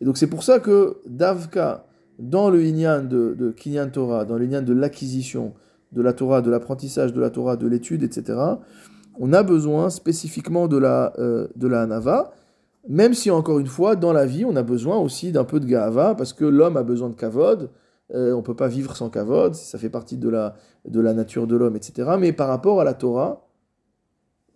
[0.02, 1.86] Et donc c'est pour ça que Davka,
[2.20, 5.54] dans le Inyan de, de Kinyan Torah, dans le Inyan de l'acquisition
[5.92, 8.38] de la Torah, de l'apprentissage de la Torah, de l'étude, etc.,
[9.20, 12.32] on a besoin spécifiquement de la, euh, de la Hanava,
[12.90, 15.68] même si encore une fois, dans la vie, on a besoin aussi d'un peu de
[15.68, 17.70] Gahava, parce que l'homme a besoin de Kavod,
[18.16, 20.56] euh, on ne peut pas vivre sans Kavod, ça fait partie de la,
[20.88, 22.10] de la nature de l'homme, etc.
[22.20, 23.48] Mais par rapport à la Torah,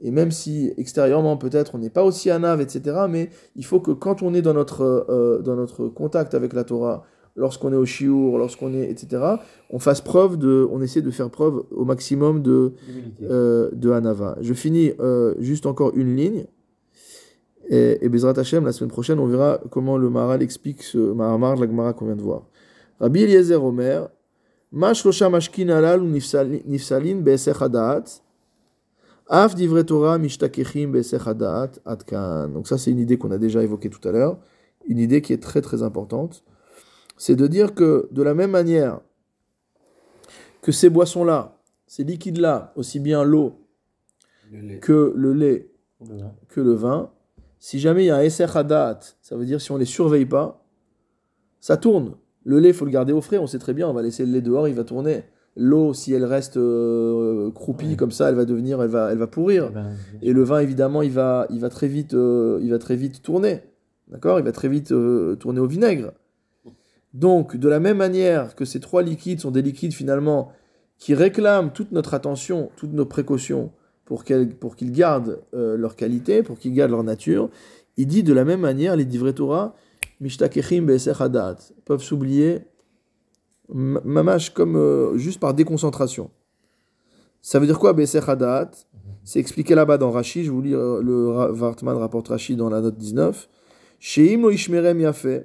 [0.01, 3.91] et même si extérieurement peut-être on n'est pas aussi Hanav, etc., mais il faut que
[3.91, 7.03] quand on est dans notre, euh, dans notre contact avec la Torah,
[7.36, 9.23] lorsqu'on est au shiur, lorsqu'on est, etc.,
[9.69, 12.73] on fasse preuve de, on essaie de faire preuve au maximum de,
[13.21, 14.38] euh, de Hanava.
[14.41, 14.91] Je finis
[15.38, 16.47] juste encore une ligne.
[17.70, 21.55] Et, et Bezrat Hashem, la semaine prochaine, on verra comment le Maharal explique ce Mahamar
[21.55, 22.43] la Gemara qu'on vient de voir.
[22.99, 24.09] Rabbi Eliezer Omer,
[24.72, 28.24] Ma shlosha mashkin alal u nifsali- nifsalin be'esech hadaat,
[29.30, 31.80] af divrei Torah mishtakechim be'esech hadaat?
[31.86, 32.47] Ad kan.
[32.49, 34.39] Donc ça, c'est une idée qu'on a déjà évoquée tout à l'heure,
[34.88, 36.43] une idée qui est très très importante.
[37.18, 38.99] C'est de dire que de la même manière
[40.64, 41.55] que ces boissons-là,
[41.86, 43.53] ces liquides-là, aussi bien l'eau
[44.51, 45.70] Le que le lait,
[46.01, 46.18] Le
[46.49, 47.11] que le vin,
[47.66, 50.26] si jamais il y a un Esser Hadat, ça veut dire si on les surveille
[50.26, 50.66] pas,
[51.61, 52.16] ça tourne.
[52.43, 54.26] Le lait, il faut le garder au frais, on sait très bien, on va laisser
[54.26, 55.24] le lait dehors, il va tourner.
[55.55, 57.95] L'eau, si elle reste euh, croupie Ouais.
[57.95, 59.68] comme ça, elle va devenir, elle va, elle va pourrir.
[59.68, 59.91] Le vin,
[60.22, 63.22] Et le vin, évidemment, il va, il va très vite, euh, il va très vite
[63.22, 63.61] tourner.
[64.09, 64.39] D'accord?
[64.39, 66.11] Il va très vite euh, tourner au vinaigre.
[67.14, 70.51] Donc, de la même manière que ces trois liquides sont des liquides finalement
[70.97, 73.72] qui réclament toute notre attention, toutes nos précautions
[74.05, 77.49] pour qu'ils gardent euh, leur qualité, pour qu'ils gardent leur nature,
[77.97, 79.75] il dit de la même manière, les divrei Torah,
[80.19, 80.87] Mishtakechim
[81.19, 82.61] hadat, peuvent s'oublier,
[83.69, 86.31] mamash comme euh, juste par déconcentration.
[87.41, 88.71] Ça veut dire quoi, Hadat?
[89.25, 92.81] C'est expliqué là-bas dans Rashi, je vous lis euh, le Vartman rapporte Rashi dans la
[92.81, 93.49] note 19.
[93.99, 95.43] Sheim lo ishmerem yafeh,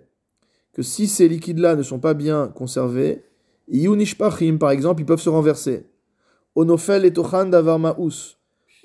[0.72, 3.24] que si ces liquides-là ne sont pas bien conservés,
[3.68, 5.86] iyu nishpachim, par exemple, ils peuvent se renverser.
[6.54, 8.37] Onofel et tochan davar ma'us,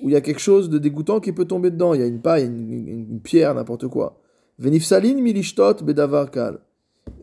[0.04, 1.93] où il y a quelque chose de dégoûtant qui peut tomber dedans.
[1.93, 4.20] Il y a une paille, une, une- une pierre, n'importe quoi.
[4.60, 6.60] Venifsalin milishtot bedavar kal.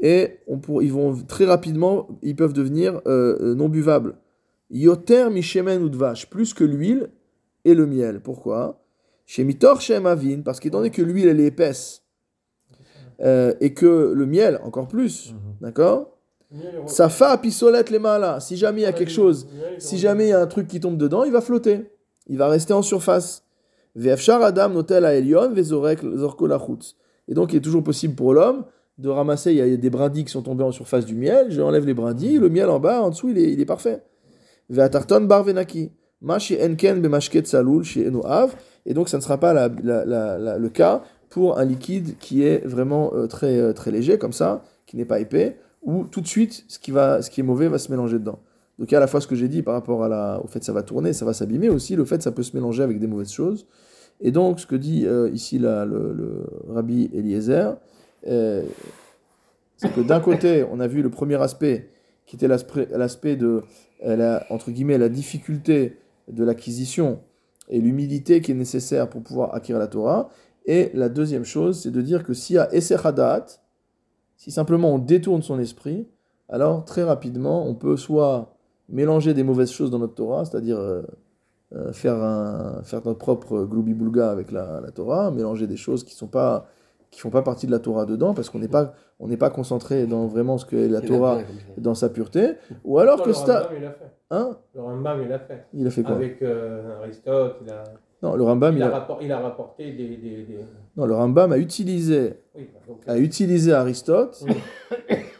[0.03, 4.15] Et on pour, ils vont très rapidement, ils peuvent devenir euh, euh, non buvables.
[4.71, 7.11] Yoter mishemen ou de vache, plus que l'huile
[7.65, 8.21] et le miel.
[8.21, 8.81] Pourquoi?
[9.27, 12.03] Chez mitor shem avin, parce qu'étant donné que l'huile elle est épaisse
[13.23, 16.17] euh, et que le miel encore plus, d'accord?
[16.87, 19.47] Ça fait à pisolette les mains Si jamais il y a quelque chose,
[19.79, 21.83] si jamais il y a un truc qui tombe dedans, il va flotter.
[22.31, 23.45] Il va rester en surface.
[23.95, 24.83] Adam
[26.41, 26.97] lachutz.
[27.29, 28.65] Et donc il est toujours possible pour l'homme
[29.01, 31.87] de ramasser, il y a des brindilles qui sont tombées en surface du miel, j'enlève
[31.87, 34.03] les brindilles, le miel en bas, en dessous, il est, parfait.
[34.69, 35.91] Ve'atarton bar venaki.
[36.21, 38.55] Ma chez enken bemashket salul chez enoav.
[38.85, 43.27] Et donc ça ne sera pas le cas pour un liquide qui est vraiment euh,
[43.27, 46.79] très, euh, très léger, comme ça, qui n'est pas épais, où tout de suite, ce
[46.79, 48.41] qui est mauvais va se mélanger dedans.
[48.81, 50.49] Donc il y a à la fois ce que j'ai dit par rapport à au
[50.49, 52.57] fait que ça va tourner, ça va s'abîmer, aussi le fait que ça peut se
[52.57, 53.67] mélanger avec des mauvaises choses.
[54.21, 57.77] Et donc ce que dit euh, ici le, le rabbi Eliezer,
[58.27, 58.65] euh,
[59.77, 61.91] c'est que d'un côté, on a vu le premier aspect,
[62.27, 63.63] qui était l'aspect de,
[64.05, 65.97] la, entre guillemets, la difficulté
[66.31, 67.21] de l'acquisition
[67.69, 70.29] et l'humilité qui est nécessaire pour pouvoir acquérir la Torah.
[70.67, 73.47] Et la deuxième chose, c'est de dire que s'il y a Eser Hadat,
[74.37, 76.07] si simplement on détourne son esprit,
[76.49, 78.55] alors très rapidement, on peut soit
[78.91, 81.03] mélanger des mauvaises choses dans notre Torah, c'est-à-dire euh,
[81.75, 86.15] euh, faire, un, faire notre propre gloubi-boulga avec la, la Torah, mélanger des choses qui
[86.15, 86.67] sont pas
[87.13, 89.51] qui font pas partie de la Torah dedans, parce qu'on n'est pas, on n'est pas
[89.51, 91.41] concentré dans vraiment ce que est la Torah
[91.77, 92.51] dans sa pureté,
[92.85, 93.63] ou alors que le ça...
[93.63, 94.13] Rambam, il a fait.
[94.31, 94.57] Hein?
[94.77, 95.65] Le Rambam, il a fait.
[95.75, 96.15] Il a fait quoi?
[96.15, 97.83] Avec euh, Aristote, il a,
[98.23, 100.07] Non, le Rambam, il il a, a- rapport- il a rapporté des.
[100.19, 100.59] des, des-
[100.97, 104.55] non, le Rambam a utilisé, Oui, donc, a utilisé Aristote Oui.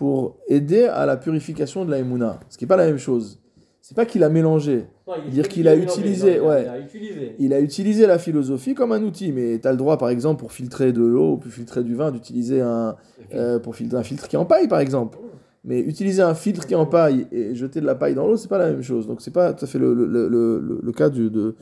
[0.00, 2.40] pour aider à la purification de la Emouna.
[2.48, 3.38] Ce qui n'est pas la même chose.
[3.82, 4.86] C'est pas qu'il a mélangé.
[5.06, 6.62] Non, il- dire il- qu'il a il- utilisé, non, ouais.
[6.62, 7.34] Il a utilisé.
[7.38, 10.40] Il a utilisé la philosophie comme un outil, mais tu as le droit, par exemple,
[10.40, 12.96] pour filtrer de l'eau ou pour filtrer du vin, d'utiliser un,
[13.34, 15.18] euh, pour filtrer un filtre qui est en paille, par exemple.
[15.64, 18.38] Mais utiliser un filtre qui est en paille et jeter de la paille dans l'eau,
[18.38, 19.06] c'est pas la même chose.
[19.06, 21.54] Donc c'est pas tout à fait le, le, le, le- le cas du- de,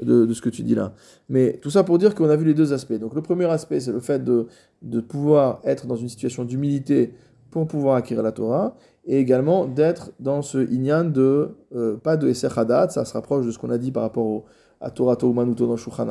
[0.00, 0.94] de, de ce que tu dis là.
[1.28, 2.94] Mais tout ça pour dire qu'on a vu les deux aspects.
[2.98, 4.46] Donc le premier aspect, c'est le fait de,
[4.80, 7.12] de pouvoir être dans une situation d'humilité
[7.52, 8.74] pour pouvoir acquérir la Torah,
[9.04, 13.46] et également d'être dans ce inyan de, euh, pas de Eser Hadat, ça se rapproche
[13.46, 14.44] de ce qu'on a dit par rapport au,
[14.80, 16.08] à Torah Manuto dans Shulchan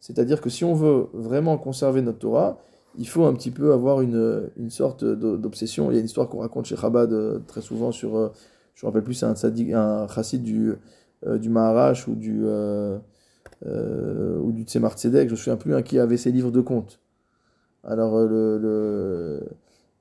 [0.00, 2.58] c'est-à-dire que si on veut vraiment conserver notre Torah,
[2.98, 5.90] il faut un petit peu avoir une, une sorte d'obsession.
[5.90, 8.28] Il y a une histoire qu'on raconte chez Chabad euh, très souvent sur, euh,
[8.74, 9.34] je me rappelle plus, c'est un,
[9.78, 10.74] un chassid du,
[11.26, 12.98] euh, du Maharash ou du, euh,
[13.66, 16.60] euh, ou du Tzemar Tzedek, je me souviens plus, un qui avait ses livres de
[16.60, 17.00] comptes.
[17.82, 19.42] Alors le,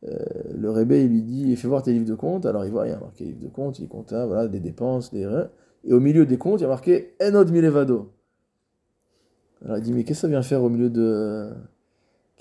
[0.05, 2.45] le Rebbe, il lui dit, il voir tes livres de comptes.
[2.45, 4.59] Alors il voit, il y a marqué livres de comptes, il compte, hein, voilà, des
[4.59, 5.27] dépenses, des...
[5.85, 8.11] Et au milieu des comptes, il y a marqué Enod Milevado.
[9.63, 11.49] Alors il dit, mais qu'est-ce que ça vient faire au milieu de...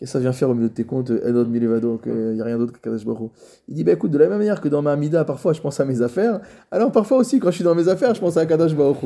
[0.03, 2.45] Qu'est-ce que ça vient faire au milieu de tes comptes, Enod Milevado, qu'il n'y a
[2.45, 3.31] rien d'autre que Kadesh Baruch
[3.69, 5.79] Il dit, bah écoute, de la même manière que dans ma Amida, parfois je pense
[5.79, 6.41] à mes affaires,
[6.73, 8.97] alors parfois aussi, quand je suis dans mes affaires, je pense à Kadosh Baruch.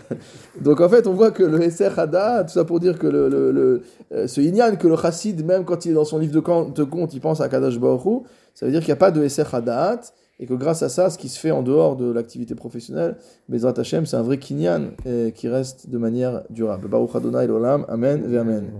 [0.60, 3.28] Donc en fait, on voit que le Esser Hada, tout ça pour dire que le,
[3.28, 3.82] le,
[4.12, 7.14] euh, ce Inyan, que le chassid, même quand il est dans son livre de compte,
[7.14, 8.22] il pense à Kadosh Baruch
[8.54, 10.00] ça veut dire qu'il n'y a pas de Esser Hadat,
[10.40, 13.16] et que grâce à ça, ce qui se fait en dehors de l'activité professionnelle,
[13.48, 16.88] Bezrat Hashem, c'est un vrai Kinyan euh, qui reste de manière durable.
[16.88, 18.70] Baruch Adonai Olam, Amen Amen.